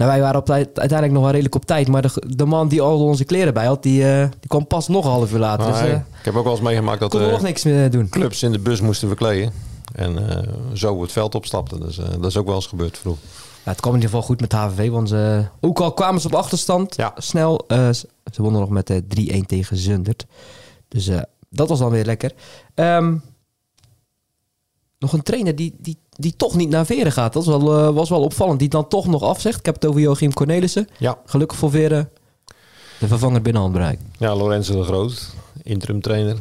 nou, 0.00 0.12
wij 0.12 0.20
waren 0.20 0.40
op 0.40 0.46
tijd, 0.46 0.66
uiteindelijk 0.78 1.12
nog 1.12 1.22
wel 1.22 1.30
redelijk 1.30 1.54
op 1.54 1.64
tijd. 1.64 1.88
Maar 1.88 2.02
de, 2.02 2.22
de 2.26 2.44
man 2.44 2.68
die 2.68 2.80
al 2.80 3.04
onze 3.04 3.24
kleren 3.24 3.54
bij 3.54 3.66
had, 3.66 3.82
die, 3.82 4.10
eh, 4.12 4.28
die 4.40 4.48
kwam 4.48 4.66
pas 4.66 4.88
nog 4.88 5.04
een 5.04 5.10
half 5.10 5.32
uur 5.32 5.38
later. 5.38 5.68
Maar, 5.70 5.82
dus 5.82 5.90
eh, 5.90 5.96
ik 5.96 6.24
heb 6.24 6.34
ook 6.34 6.44
wel 6.44 6.52
eens 6.52 6.62
meegemaakt 6.62 7.00
dat 7.00 7.10
kon 7.10 7.20
er 7.20 7.26
eh, 7.26 7.32
nog 7.32 7.42
niks 7.42 7.64
meer 7.64 7.90
doen. 7.90 8.08
clubs 8.08 8.42
in 8.42 8.52
de 8.52 8.58
bus 8.58 8.80
moesten 8.80 9.08
verkleden. 9.08 9.52
En 9.94 10.44
zo 10.74 11.02
het 11.02 11.12
veld 11.12 11.34
opstapten. 11.34 11.80
Dus 11.80 11.96
dat 11.96 12.24
is 12.24 12.36
ook 12.36 12.46
wel 12.46 12.54
eens 12.54 12.66
gebeurd 12.66 12.98
vroeg. 12.98 13.16
Ja, 13.64 13.70
het 13.70 13.80
kwam 13.80 13.94
in 13.94 14.00
ieder 14.00 14.14
geval 14.14 14.26
goed 14.28 14.40
met 14.40 14.52
HVV. 14.52 14.90
Want 14.90 15.08
ze, 15.08 15.44
ook 15.60 15.80
al 15.80 15.92
kwamen 15.92 16.20
ze 16.20 16.26
op 16.26 16.34
achterstand 16.34 16.96
Ja. 16.96 17.12
snel. 17.16 17.64
ze 18.32 18.42
wonnen 18.42 18.60
nog 18.60 18.70
met 18.70 18.90
eh 18.90 18.96
3-1 19.42 19.46
tegen 19.46 19.76
Zundert. 19.76 20.26
Dus 20.88 21.10
dat 21.50 21.68
was 21.68 21.78
dan 21.78 21.90
weer 21.90 22.04
lekker. 22.04 22.32
Ehm, 22.74 23.16
nog 24.98 25.12
een 25.12 25.22
trainer 25.22 25.56
die, 25.56 25.74
die, 25.78 25.98
die 26.20 26.36
toch 26.36 26.56
niet 26.56 26.68
naar 26.68 26.86
Veren 26.86 27.12
gaat. 27.12 27.32
Dat 27.32 27.44
was 27.44 27.62
wel, 27.62 27.78
eh, 27.78 27.94
was 27.94 28.08
wel 28.08 28.22
opvallend. 28.22 28.58
Die 28.58 28.68
dan 28.68 28.88
toch 28.88 29.06
nog 29.06 29.22
afzegt. 29.22 29.58
Ik 29.58 29.64
heb 29.66 29.74
het 29.74 29.86
over 29.86 30.00
Joachim 30.00 30.32
Cornelissen. 30.32 30.88
Ja, 30.98 31.18
Gelukkig 31.24 31.58
voor 31.58 31.70
Veren 31.70 32.10
de 32.98 33.08
vervanger 33.08 33.42
binnen 33.42 33.62
handbereik. 33.62 33.98
Ja, 34.18 34.36
Lorenzo 34.36 34.76
de 34.76 34.82
Groot, 34.84 35.34
interim 35.62 36.00
trainer. 36.00 36.36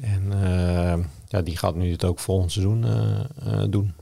En 0.00 0.32
eh, 0.42 1.04
ja, 1.28 1.42
die 1.42 1.56
gaat 1.56 1.74
nu 1.74 1.90
het 1.92 2.04
ook 2.04 2.18
volgend 2.18 2.52
seizoen 2.52 2.84
eh, 2.84 3.62
eh, 3.62 3.64
doen. 3.70 3.94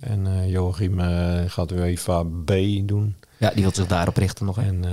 En 0.00 0.26
eh, 0.26 0.50
Joachim 0.50 1.00
gaat 1.46 1.72
UEFA 1.72 2.22
B 2.22 2.52
doen. 2.82 3.16
Ja, 3.36 3.50
die 3.50 3.62
wil 3.62 3.72
zich 3.74 3.86
daarop 3.86 4.16
richten 4.16 4.46
nog. 4.46 4.56
Hè? 4.56 4.62
En 4.62 4.84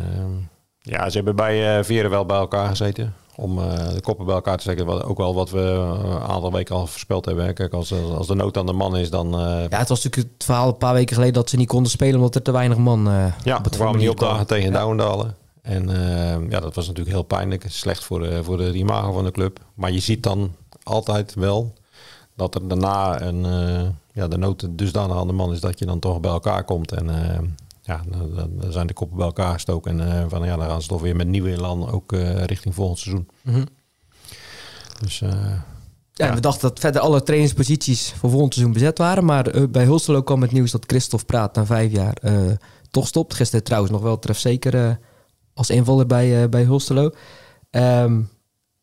ja, 0.82 1.10
ze 1.10 1.16
hebben 1.16 1.36
bij 1.36 1.78
eh 1.78 1.84
Veren 1.84 2.10
wel 2.10 2.26
bij 2.26 2.38
elkaar 2.38 2.70
gezeten. 2.70 3.14
Om 3.42 3.60
eh, 3.60 3.94
de 3.94 4.02
koppen 4.02 4.26
bij 4.26 4.36
elkaar 4.36 4.58
te. 4.58 4.86
Wat, 4.86 5.04
ook 5.04 5.18
wel 5.18 5.34
wat 5.34 5.50
we 5.50 5.60
eh, 5.62 6.00
een 6.04 6.20
aantal 6.20 6.52
weken 6.52 6.76
al 6.76 6.88
voorspeld 6.88 7.26
hebben. 7.26 7.46
hè. 7.46 7.54
Kijk, 7.54 7.74
als, 7.74 7.94
als 7.94 8.28
de 8.28 8.36
nood 8.36 8.58
aan 8.58 8.66
de 8.66 8.74
man 8.74 8.98
is, 8.98 9.10
dan... 9.10 9.34
eh, 9.40 9.66
Ja, 9.70 9.78
het 9.78 9.90
was 9.90 10.04
natuurlijk 10.04 10.34
het 10.34 10.44
verhaal 10.46 10.68
een 10.68 10.78
paar 10.78 10.94
weken 10.94 11.14
geleden 11.16 11.34
dat 11.36 11.50
ze 11.50 11.58
niet 11.58 11.68
konden 11.68 11.92
spelen 11.92 12.16
omdat 12.16 12.36
er 12.36 12.42
te 12.42 12.52
weinig 12.52 12.78
man 12.78 13.04
Ja, 13.44 13.58
op 13.58 13.64
het 13.64 13.76
kwamen 13.76 14.00
niet 14.00 14.10
opdagen 14.10 14.36
kwam. 14.36 14.48
tegen 14.48 14.72
Ja. 14.72 14.78
Douwendalen. 14.78 15.36
En 15.62 15.90
ja, 16.50 16.60
dat 16.60 16.76
was 16.76 16.88
natuurlijk 16.88 17.16
heel 17.16 17.24
pijnlijk. 17.24 17.66
Slecht 17.68 18.04
voor 18.04 18.20
de, 18.20 18.44
voor 18.44 18.58
de 18.58 18.74
imago 18.74 19.12
van 19.12 19.24
de 19.24 19.32
club. 19.32 19.60
Maar 19.74 19.92
je 19.92 20.00
ziet 20.00 20.24
dan 20.24 20.52
altijd 20.84 21.34
wel 21.34 21.74
dat 22.36 22.56
er 22.56 22.68
daarna 22.68 23.22
een, 23.22 23.46
eh, 23.46 23.88
ja, 24.14 24.28
de 24.28 24.38
nood 24.38 24.68
dusdanig 24.70 25.18
aan 25.18 25.28
de 25.28 25.34
man 25.34 25.52
is 25.54 25.60
dat 25.60 25.80
je 25.80 25.86
dan 25.86 26.00
toch 26.00 26.20
bij 26.20 26.32
elkaar 26.32 26.64
komt. 26.64 26.92
En 26.92 27.08
ja, 27.90 28.02
dan, 28.08 28.72
zijn 28.72 28.88
de 28.88 28.94
koppen 28.94 29.18
bij 29.18 29.26
elkaar 29.26 29.54
gestoken. 29.54 30.00
En 30.00 30.22
eh, 30.22 30.26
van, 30.30 30.46
ja, 30.46 30.56
dan 30.56 30.68
gaan 30.68 30.82
ze 30.82 30.88
toch 30.88 31.02
weer 31.02 31.16
met 31.16 31.28
nieuwe 31.28 31.52
elan 31.52 31.92
ook 31.92 32.14
eh, 32.14 32.44
richting 32.44 32.76
volgend 32.76 33.00
seizoen. 33.00 33.28
Mhm. 33.42 33.66
Dus 35.00 35.22
eh, 35.22 35.30
Ja, 36.14 36.26
Ja. 36.26 36.34
we 36.34 36.40
dachten 36.40 36.70
dat 36.70 36.80
verder 36.80 37.02
alle 37.02 37.24
trainingsposities 37.24 38.14
voor 38.18 38.30
volgend 38.30 38.54
seizoen 38.54 38.74
bezet 38.74 38.98
waren. 38.98 39.26
Maar 39.26 39.70
bij 39.70 39.84
Hulstelo 39.84 40.22
kwam 40.22 40.42
het 40.42 40.52
nieuws 40.52 40.72
dat 40.72 40.84
Christophe 40.88 41.26
Praat 41.26 41.56
na 41.56 41.66
vijf 41.66 41.92
jaar 41.92 42.18
toch 42.92 43.08
stopt. 43.08 43.34
Gisteren 43.34 43.64
trouwens 43.64 43.92
nog 43.92 44.02
wel 44.02 44.20
trefzeker 44.20 44.76
eh 44.76 44.96
als 45.54 45.70
invaller 45.70 46.06
bij, 46.06 46.50
bij 46.50 46.64
Hulstelo. 46.64 47.12
Ehm, 47.70 48.22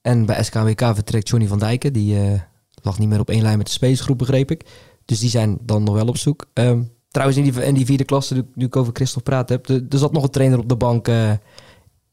en 0.03 0.27
bij 0.27 0.43
SKWK 0.43 0.81
vertrekt 0.81 1.29
Johnny 1.29 1.49
van 1.49 1.59
Dijken. 1.59 1.93
Die 1.93 2.41
lag 2.83 2.99
niet 2.99 3.09
meer 3.09 3.21
op 3.21 3.31
één 3.31 3.43
lijn 3.43 3.59
met 3.59 3.67
de 3.67 3.73
spacesgroep, 3.73 4.19
begreep 4.19 4.51
ik. 4.51 4.67
Dus 5.05 5.19
die 5.19 5.31
zijn 5.31 5.59
dan 5.63 5.83
nog 5.83 5.95
wel 5.95 6.07
op 6.07 6.17
zoek. 6.17 6.47
Ehm, 6.53 6.83
trouwens, 7.11 7.39
in 7.39 7.45
die, 7.53 7.65
in 7.65 7.75
die 7.75 7.87
vierde 7.87 8.05
klasse, 8.05 8.35
nu- 8.55 8.65
ik 8.65 8.77
over 8.77 8.93
Christophe 8.95 9.31
Praat 9.31 9.49
heb... 9.49 9.69
er 9.69 9.83
er 9.91 9.99
zat 9.99 10.13
nog 10.13 10.23
een 10.23 10.31
trainer 10.31 10.59
op 10.59 10.69
de 10.69 10.77
bank 10.77 11.09
eh, 11.09 11.31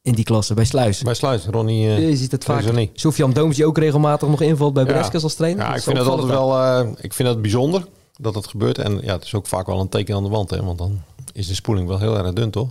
in 0.02 0.14
die 0.14 0.24
klasse, 0.26 0.54
bij 0.54 0.66
Sluis. 0.66 1.02
bij 1.02 1.14
Sluis, 1.14 1.46
Ronnie... 1.46 1.88
eh, 1.88 2.10
je 2.10 2.16
ziet 2.18 2.32
het 2.32 2.44
vaak. 2.44 2.88
Sofian 2.94 3.34
Dooms, 3.34 3.56
die 3.56 3.66
ook 3.66 3.78
regelmatig 3.78 4.28
nog 4.28 4.42
invalt 4.42 4.74
bij 4.74 4.84
Ja. 4.86 4.92
Breskes 4.92 5.24
als 5.24 5.34
trainer. 5.36 5.62
Ja, 5.64 5.68
Dat 5.70 5.78
ik 5.78 5.84
vind 5.84 5.96
dat 5.98 6.08
altijd 6.08 6.28
wel 6.28 6.58
eh, 6.60 6.88
ik 7.02 7.14
vind 7.14 7.28
dat 7.28 7.42
bijzonder 7.42 7.88
dat 8.18 8.36
het 8.36 8.48
gebeurt. 8.48 8.78
En 8.78 9.00
ja, 9.02 9.14
het 9.14 9.24
is 9.24 9.34
ook 9.34 9.48
vaak 9.48 9.66
wel 9.68 9.80
een 9.80 9.90
teken 9.90 10.16
aan 10.16 10.24
de 10.24 10.30
wand. 10.30 10.50
Hè, 10.50 10.64
want 10.64 10.78
dan 10.78 11.02
is 11.34 11.48
de 11.48 11.54
spoeling 11.56 11.88
wel 11.88 12.00
heel 12.00 12.18
erg 12.18 12.34
dun, 12.34 12.52
toch? 12.52 12.70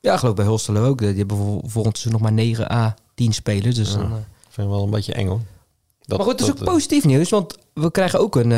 Ja, 0.00 0.12
ik 0.12 0.18
geloof 0.18 0.34
bij 0.34 0.44
Hulstelo 0.44 0.86
ook. 0.86 0.98
Die 0.98 1.14
hebben 1.14 1.36
vol- 1.36 1.62
volgend 1.66 1.98
seizoen 1.98 2.12
nog 2.20 2.30
maar 2.30 2.38
9 2.44 2.72
A 2.72 2.94
10 3.14 3.32
spelers. 3.32 3.74
Dus 3.74 3.92
Ja. 3.92 3.98
dan, 3.98 4.06
Ik 4.06 4.14
vind 4.54 4.66
het 4.66 4.76
wel 4.76 4.84
een 4.84 4.90
beetje 4.90 5.12
eng 5.12 5.26
hoor. 5.26 5.40
Dat, 6.00 6.18
maar 6.18 6.26
goed, 6.26 6.40
het 6.40 6.48
is 6.48 6.54
dat, 6.56 6.60
ook 6.68 6.74
positief 6.74 7.04
nieuws, 7.04 7.30
want 7.30 7.56
we 7.74 7.90
krijgen 7.90 8.20
ook 8.20 8.36
een, 8.36 8.50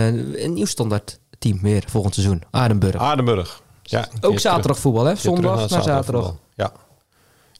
een 0.44 0.52
nieuw 0.52 0.64
standaard 0.66 1.18
team 1.40 1.58
meer 1.62 1.84
volgend 1.86 2.14
seizoen. 2.14 2.42
Aardenburg. 2.50 2.96
Aardenburg. 2.96 3.62
Ja, 3.82 4.08
ook 4.20 4.38
zaterdag 4.38 4.78
voetbal, 4.78 5.04
hè? 5.04 5.14
Zondag 5.14 5.70
naar 5.70 5.82
zaterdag. 5.82 6.34
Ja. 6.54 6.72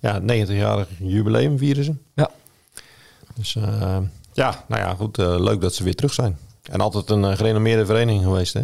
Ja, 0.01 0.21
90-jarig 0.21 0.89
jubileum 0.99 1.59
vieren 1.59 1.85
ze. 1.85 1.95
Ja. 2.15 2.31
Dus 3.35 3.57
eh, 3.57 3.97
ja, 4.33 4.65
nou 4.69 4.83
ja, 4.83 4.95
goed. 4.95 5.19
eh, 5.19 5.35
leuk 5.39 5.61
dat 5.61 5.75
ze 5.75 5.85
weer 5.85 5.95
terug 5.95 6.13
zijn. 6.13 6.39
En 6.71 6.81
altijd 6.81 7.11
een 7.11 7.25
eh, 7.25 7.37
gerenommeerde 7.37 7.87
vereniging 7.87 8.25
geweest, 8.25 8.53
hè? 8.55 8.63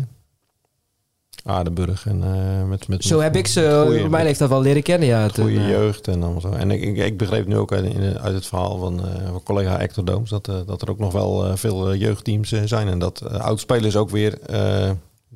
Aardenburg. 1.45 2.07
En, 2.07 2.23
eh, 2.23 2.69
met, 2.69 2.89
met, 2.89 3.05
Zo 3.05 3.21
heb 3.21 3.37
ik 3.37 3.47
ze 3.47 3.85
op 4.05 4.11
mijn 4.11 4.25
leeftijd 4.25 4.51
wel 4.51 4.61
leren 4.61 4.83
kennen, 4.83 5.09
ja. 5.09 5.29
goede 5.29 5.53
jeugd 5.67 6.09
en 6.09 6.23
allemaal 6.23 6.41
zo. 6.41 6.51
En 6.51 6.71
ik, 6.71 6.83
ik, 6.83 6.97
ik 6.97 7.17
begreep 7.19 7.47
nu 7.47 7.57
ook 7.57 7.73
uit, 7.73 7.85
in- 7.85 8.19
uit 8.19 8.35
het 8.35 8.47
verhaal 8.47 8.79
van, 8.79 9.07
eh, 9.09 9.31
van 9.31 9.43
collega 9.43 9.79
Hector 9.79 10.05
Dooms 10.05 10.31
dat, 10.31 10.45
dat 10.67 10.83
er 10.83 10.91
ook 10.91 10.99
nog 10.99 11.13
wel 11.13 11.47
eh, 11.47 11.57
veel 11.57 11.95
jeugdteams 11.95 12.49
zijn. 12.65 12.89
En 12.89 12.99
dat 12.99 13.23
oudspelers 13.41 13.97
ook 13.97 14.11
weer 14.11 14.41
eh, 14.41 14.91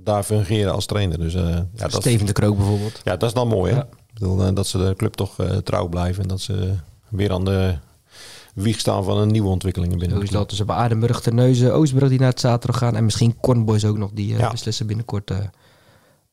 daar 0.05 0.23
fungeren 0.23 0.73
als 0.73 0.87
trainer. 0.87 1.19
Dus 1.19 1.33
ja, 1.33 1.67
dat, 1.75 1.93
Steven 1.93 2.27
de 2.27 2.33
Krook 2.33 2.57
bijvoorbeeld. 2.57 3.01
ja, 3.05 3.17
dat 3.17 3.29
is 3.29 3.35
dan 3.35 3.49
mooi. 3.49 3.73
Hè? 3.73 3.77
Ja. 3.79 3.83
Ik 3.83 4.15
bedoel, 4.27 4.43
eh, 4.45 4.55
dat 4.55 4.67
ze 4.67 4.79
de 4.79 4.95
club 4.97 5.15
toch 5.15 5.39
eh, 5.39 5.57
trouw 5.57 5.89
blijven. 5.89 6.23
En 6.23 6.29
dat 6.29 6.41
ze 6.41 6.75
weer 7.09 7.33
aan 7.33 7.45
de 7.45 7.75
wieg 8.55 8.79
staan 8.79 9.05
van 9.05 9.19
een 9.19 9.29
nieuwe 9.31 9.49
ontwikkelingen 9.49 9.99
binnen 9.99 10.17
Zo 10.17 10.23
de 10.23 10.29
is 10.29 10.35
dat. 10.37 10.49
Dus 10.49 10.59
we 10.59 10.65
hebben 10.65 10.83
Aardenburg, 10.83 11.21
Terneuzen, 11.21 11.75
Oostbrug 11.75 12.09
die 12.09 12.19
naar 12.19 12.29
het 12.29 12.41
zaterdag 12.41 12.79
gaan. 12.79 12.97
En 12.97 13.05
misschien 13.05 13.37
Cornboys 13.41 13.85
ook 13.85 13.99
nog. 13.99 14.11
Die 14.13 14.37
Ja. 14.37 14.51
beslissen 14.51 14.87
binnenkort 14.87 15.31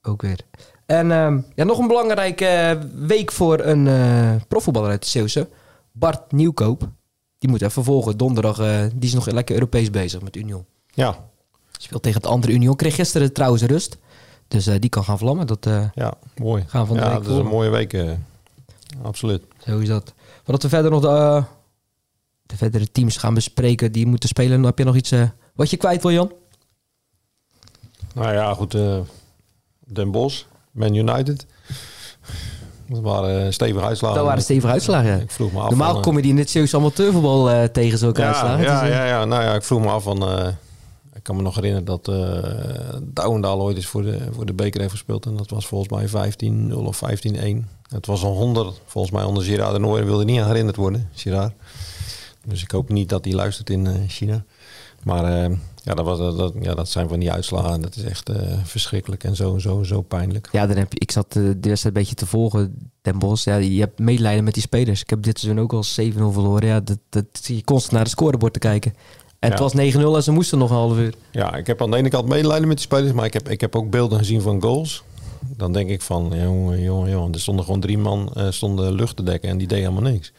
ook 0.02 0.22
weer. 0.22 0.40
En 0.86 1.12
ehm, 1.12 1.40
ja, 1.56 1.64
nog 1.64 1.80
een 1.80 1.88
belangrijke 1.88 2.80
week 2.96 3.32
voor 3.32 3.60
een 3.60 3.84
profvoetballer 4.48 4.90
uit 4.90 5.02
de 5.04 5.10
Zeeuwse. 5.10 5.48
Bart 5.92 6.32
Nieuwkoop. 6.32 6.90
Die 7.38 7.50
moet 7.50 7.62
even 7.62 7.84
volgen. 7.84 8.18
Donderdag, 8.18 8.58
die 8.96 9.10
is 9.10 9.14
nog 9.14 9.26
lekker 9.32 9.56
Europees 9.56 9.90
bezig 9.90 10.22
met 10.22 10.36
Union. 10.36 10.66
Ja, 10.94 11.30
Speelt 11.78 12.04
tegen 12.04 12.22
het 12.22 12.30
andere 12.30 12.54
Union. 12.54 12.76
Kreeg 12.76 12.96
gisteren 12.96 13.34
trouwens 13.34 13.63
rust. 13.63 13.98
Dus 14.48 14.68
eh, 14.68 14.76
die 14.80 14.90
kan 14.90 15.04
gaan 15.04 15.18
vlammen. 15.18 15.48
Dat, 15.48 15.66
eh, 15.66 15.84
ja, 15.96 16.13
mooi. 16.38 16.63
Gaan 16.68 16.88
van 16.88 16.96
de 16.96 17.02
ja, 17.02 17.13
dat 17.13 17.28
is 17.28 17.38
een 17.38 17.46
mooie 17.46 17.70
week. 17.70 17.94
eh, 17.94 18.12
absoluut. 19.04 19.44
zo 19.66 19.78
is 19.80 19.88
dat. 19.88 20.13
Wat 20.46 20.63
we 20.63 20.70
verder 20.70 20.92
nog 20.92 21.02
de, 21.02 21.44
de 22.46 22.58
verdere 22.58 22.92
teams 22.92 23.18
gaan 23.18 23.34
bespreken 23.34 23.92
die 23.92 24.06
moeten 24.06 24.30
spelen. 24.30 24.63
Heb 24.63 24.78
je 24.78 24.84
nog 24.84 24.96
iets 24.96 25.13
wat 25.56 25.70
je 25.70 25.78
kwijt 25.78 26.02
wil, 26.02 26.12
Jan? 26.12 26.32
Nou 28.13 28.34
ja, 28.34 28.54
goed. 28.54 28.78
Den 29.80 30.12
Bosch, 30.12 30.44
Man 30.72 30.96
United. 30.96 31.46
Dat 32.90 33.02
waren 33.02 33.54
stevige 33.54 33.86
uitslagen. 33.86 34.18
Dat 34.18 34.26
waren 34.26 34.42
stevige 34.42 34.72
uitslagen, 34.72 35.10
ja. 35.10 35.16
Ik 35.16 35.32
vroeg 35.32 35.52
me 35.52 35.60
af. 35.60 35.70
Normaal 35.70 35.94
van, 35.94 36.02
kom 36.02 36.16
je 36.16 36.22
die 36.22 36.32
in 36.32 36.38
het 36.38 36.50
Zeeuws 36.50 36.76
amateurvoetbal 36.76 37.70
tegen 37.72 37.98
zulke 37.98 38.22
ja, 38.22 38.28
uitslagen. 38.28 38.63
Ja, 38.63 38.82
Dus, 38.82 38.90
ja, 38.90 39.06
ja, 39.06 39.26
nou 39.26 39.44
ja, 39.44 39.54
ik 39.56 39.63
vroeg 39.63 39.82
me 39.82 39.90
af 39.90 40.04
van. 40.04 40.18
Kan 41.28 41.36
me 41.36 41.42
nog 41.42 41.56
herinneren 41.56 41.86
dat 41.86 42.08
eh 42.08 43.00
Douwendaal 43.04 43.62
ooit 43.62 43.76
eens 43.76 43.86
voor 43.86 44.02
de, 44.02 44.20
voor 44.32 44.46
de 44.46 44.54
beker 44.54 44.80
heeft 44.80 44.92
gespeeld. 44.92 45.26
En 45.26 45.36
dat 45.36 45.50
was 45.50 45.68
volgens 45.68 46.12
mij 46.12 46.32
15-0 46.72 46.74
of 46.74 47.02
15-1. 47.04 47.66
Het 47.90 48.06
was 48.06 48.24
een 48.24 48.30
100, 48.30 48.82
volgens 48.86 49.13
mij 49.13 49.24
onder 49.24 49.44
Gerard 49.44 49.74
de 49.74 49.80
Nooijer 49.80 50.06
wilde 50.06 50.26
niet 50.26 50.40
aan 50.40 50.48
herinnerd 50.48 50.76
worden. 50.76 51.10
Gerard. 51.13 51.54
Dus 52.46 52.63
ik 52.63 52.72
hoop 52.72 52.90
niet 52.90 53.10
dat 53.10 53.26
hij 53.26 53.34
luistert 53.34 53.70
in 53.70 53.88
eh, 53.88 53.94
China. 54.08 54.44
Maar 55.04 55.24
eh, 55.24 55.56
ja, 55.84 55.94
dat, 55.94 56.06
was, 56.06 56.18
dat, 56.18 56.54
ja, 56.62 56.76
dat 56.76 56.90
zijn 56.90 57.10
van 57.10 57.20
die 57.20 57.32
uitslagen. 57.32 57.82
Dat 57.82 57.96
is 57.96 58.04
echt 58.04 58.30
verschrikkelijk 58.63 59.24
en 59.24 59.36
zo, 59.36 59.58
zo, 59.58 59.84
zo 59.84 60.02
pijnlijk. 60.02 60.50
ja, 60.52 60.68
dan 60.68 60.78
heb 60.78 60.94
ik 60.94 61.12
zat 61.12 61.34
de 61.34 61.42
wedstrijd 61.42 61.86
een 61.86 61.94
beetje 61.94 62.16
te 62.16 62.26
volgen. 62.26 62.92
Den 63.02 63.20
Bosch, 63.20 63.46
ja, 63.46 63.56
je 63.56 63.80
hebt 63.80 64.00
medelijden 64.00 64.44
met 64.44 64.54
die 64.54 64.63
spelers. 64.63 65.02
Ik 65.02 65.10
heb 65.10 65.24
dit 65.24 65.40
seizoen 65.40 65.63
ook 65.63 65.74
al 65.74 65.84
7-0 65.84 65.88
verloren. 66.13 66.68
Ja, 66.68 66.80
dat, 66.80 67.00
dat 67.10 67.26
zie 67.32 67.56
je 67.56 67.63
constant 67.63 67.94
naar 67.94 68.02
het 68.02 68.12
scorebord 68.12 68.54
te 68.54 68.60
kijken. 68.60 68.94
En 69.39 69.50
het 69.52 69.60
was 69.60 69.73
9-0 69.76 69.78
en 70.15 70.23
ze 70.23 70.32
moesten 70.32 70.58
nog 70.58 70.69
een 70.69 70.76
half 70.76 70.97
uur. 70.97 71.13
Ja, 71.32 71.56
ik 71.56 71.67
heb 71.67 71.82
aan 71.82 71.91
de 71.91 71.97
ene 71.97 72.10
kant 72.10 72.28
medelijden 72.28 72.67
met 72.67 72.78
die 72.78 72.86
spelers, 72.86 73.12
maar 73.13 73.26
ik 73.26 73.34
heb, 73.34 73.50
ik 73.50 73.62
heb 73.62 73.76
ook 73.76 73.89
beelden 73.89 74.17
gezien 74.17 74.41
van 74.41 74.62
goals. 74.62 75.04
Dan 75.58 75.73
denk 75.73 75.89
ik 75.89 76.02
van, 76.02 76.32
jongen, 76.36 76.82
jongen, 76.82 77.10
jongen. 77.10 77.34
Er 77.34 77.39
stonden 77.39 77.65
gewoon 77.65 77.80
drie 77.80 77.97
man 77.97 78.32
eh, 78.34 78.47
stonden 78.50 78.93
lucht 78.93 79.15
te 79.15 79.23
dekken 79.23 79.50
en 79.50 79.58
die 79.58 79.67
deed 79.67 79.80
helemaal 79.80 80.02
niks. 80.12 80.34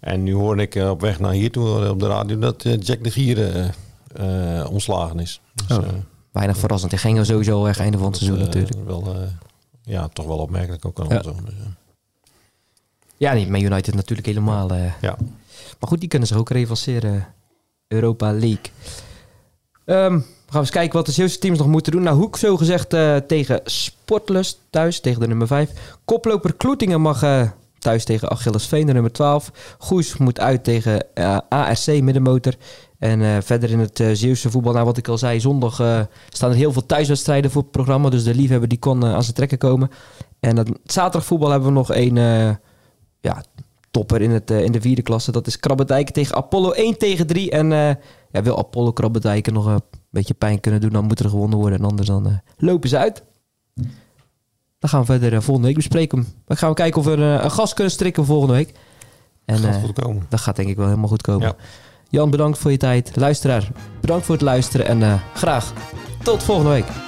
En 0.00 0.22
nu 0.22 0.34
hoorde 0.34 0.62
ik 0.62 0.74
eh, 0.74 0.90
op 0.90 1.00
weg 1.00 1.20
naar 1.20 1.32
hier 1.32 1.50
toe 1.50 1.84
eh, 1.84 1.90
op 1.90 2.00
de 2.00 2.06
radio 2.06 2.38
dat 2.38 2.62
Jack 2.80 3.04
de 3.04 3.10
Gier 3.10 3.70
eh, 4.14 4.66
ontslagen 4.70 5.18
is. 5.20 5.40
Dus, 5.68 5.76
Oh. 5.76 5.84
Weinig 6.32 6.58
verrassend. 6.58 6.90
Die 6.90 7.00
ging 7.00 7.26
sowieso 7.26 7.62
weg 7.62 7.78
einde 7.78 7.98
van 7.98 8.06
het 8.06 8.16
seizoen 8.16 8.38
natuurlijk. 8.38 8.76
Wel, 8.86 9.14
ja, 9.82 10.08
toch 10.12 10.26
wel 10.26 10.38
opmerkelijk 10.38 10.84
ook 10.84 11.00
aan 11.00 11.06
Ja. 11.08 11.22
zo. 11.22 11.34
Dus, 11.44 11.54
Ja, 13.16 13.32
niet 13.32 13.48
met 13.48 13.62
United 13.62 13.94
natuurlijk 13.94 14.26
helemaal. 14.28 14.74
ja. 14.74 15.16
Maar 15.80 15.88
goed, 15.88 16.00
die 16.00 16.08
kunnen 16.08 16.28
zich 16.28 16.36
ook 16.36 16.50
revanceren. 16.50 17.26
Europa 17.88 18.32
League. 18.32 18.70
Ehm, 19.84 20.14
we 20.16 20.52
gaan 20.54 20.60
eens 20.60 20.70
kijken 20.70 20.96
wat 20.96 21.06
de 21.06 21.12
Zeeuwse 21.12 21.38
teams 21.38 21.58
nog 21.58 21.66
moeten 21.66 21.92
doen. 21.92 22.02
Nou, 22.02 22.16
Hoek 22.16 22.36
zo 22.36 22.56
gezegd 22.56 22.92
eh, 22.92 23.16
tegen 23.16 23.60
Sportlust 23.64 24.58
thuis, 24.70 25.00
tegen 25.00 25.20
de 25.20 25.26
nummer 25.26 25.46
5. 25.46 25.70
Koploper 26.04 26.54
Kloetingen 26.54 27.00
mag 27.00 27.22
eh, 27.22 27.42
thuis 27.78 28.04
tegen 28.04 28.28
Achillesveen, 28.28 28.86
de 28.86 28.92
nummer 28.92 29.12
12. 29.12 29.76
Goes 29.78 30.16
moet 30.16 30.40
uit 30.40 30.64
tegen 30.64 31.14
eh, 31.14 31.38
ARC 31.48 31.86
Middenmotor. 31.86 32.54
En 32.98 33.42
verder 33.42 33.70
in 33.70 33.78
het 33.78 34.00
eh, 34.00 34.08
Zeeuwse 34.12 34.50
voetbal, 34.50 34.72
nou 34.72 34.84
wat 34.84 34.96
ik 34.96 35.08
al 35.08 35.18
zei, 35.18 35.40
zondag 35.40 35.74
staan 36.28 36.50
er 36.50 36.56
heel 36.56 36.72
veel 36.72 36.86
thuiswedstrijden 36.86 37.50
voor 37.50 37.62
het 37.62 37.70
programma. 37.70 38.08
Dus 38.08 38.24
de 38.24 38.34
liefhebber 38.34 38.68
die 38.68 38.78
kon 38.78 39.04
aan 39.04 39.22
zijn 39.22 39.34
trekken 39.34 39.58
komen. 39.58 39.90
En 40.40 40.56
het 40.56 40.70
zaterdag 40.84 41.24
voetbal 41.24 41.50
hebben 41.50 41.68
we 41.68 41.74
nog 41.74 41.94
een 41.94 42.14
ja, 43.20 43.42
topper 43.98 44.22
in, 44.22 44.30
het, 44.30 44.50
eh, 44.50 44.64
in 44.64 44.72
de 44.72 44.80
vierde 44.80 45.02
klasse. 45.02 45.32
Dat 45.32 45.46
is 45.46 45.58
Krabbedijk 45.58 46.10
tegen 46.10 46.36
Apollo 46.36 46.70
1 46.70 46.98
tegen 46.98 47.26
3. 47.26 47.50
En 47.50 47.72
eh, 47.72 47.94
ja, 48.30 48.42
wil 48.42 48.58
Apollo 48.58 48.92
Krabbedijk 48.92 49.52
nog 49.52 49.66
een 49.66 49.82
beetje 50.10 50.34
pijn 50.34 50.60
kunnen 50.60 50.80
doen, 50.80 50.90
dan 50.90 51.04
moet 51.04 51.20
er 51.20 51.30
gewonnen 51.30 51.58
worden. 51.58 51.78
En 51.78 51.84
anders 51.84 52.08
dan 52.08 52.26
eh, 52.26 52.32
lopen 52.56 52.88
ze 52.88 52.98
uit. 52.98 53.24
Dan 54.78 54.90
gaan 54.90 55.00
we 55.04 55.06
verder 55.06 55.42
volgende 55.42 55.68
week 55.68 55.76
bespreken. 55.76 56.26
Dan 56.44 56.56
gaan 56.56 56.68
we 56.68 56.74
kijken 56.74 57.00
of 57.00 57.06
we 57.06 57.14
eh, 57.14 57.44
een 57.44 57.50
gast 57.50 57.74
kunnen 57.74 57.92
strikken 57.92 58.24
volgende 58.24 58.54
week. 58.54 58.74
En 59.44 59.58
Gaat 59.58 59.84
goed 59.84 60.00
komen. 60.00 60.26
dat 60.28 60.40
gaat 60.40 60.56
denk 60.56 60.68
ik 60.68 60.76
wel 60.76 60.86
helemaal 60.86 61.08
goed 61.08 61.22
komen. 61.22 61.46
Ja. 61.46 61.54
Jan, 62.08 62.30
bedankt 62.30 62.58
voor 62.58 62.70
je 62.70 62.76
tijd. 62.76 63.16
Luisteraar, 63.16 63.70
bedankt 64.00 64.24
voor 64.26 64.34
het 64.34 64.44
luisteren. 64.44 64.86
En 64.86 65.20
graag 65.34 65.72
tot 66.22 66.42
volgende 66.42 66.70
week. 66.70 67.07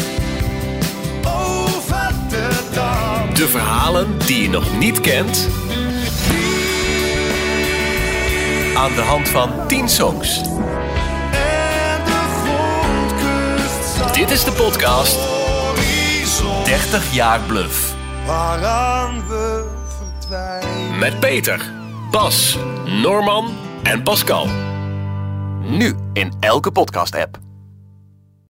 De 3.41 3.47
verhalen 3.47 4.17
die 4.25 4.41
je 4.41 4.49
nog 4.49 4.77
niet 4.77 5.01
kent. 5.01 5.47
Aan 8.75 8.95
de 8.95 9.01
hand 9.01 9.29
van 9.29 9.67
10 9.67 9.89
songs. 9.89 10.41
Dit 14.13 14.31
is 14.31 14.43
de 14.43 14.51
podcast 14.51 15.19
30 16.65 17.13
jaar 17.13 17.39
bluff. 17.39 17.95
Waaraan 18.25 19.27
we 19.27 19.65
verdwijnen. 19.97 20.99
Met 20.99 21.19
Peter, 21.19 21.71
Bas, 22.11 22.57
Norman 22.85 23.49
en 23.83 24.03
Pascal. 24.03 24.47
Nu 25.61 25.95
in 26.13 26.33
elke 26.39 26.71
podcast-app. 26.71 27.50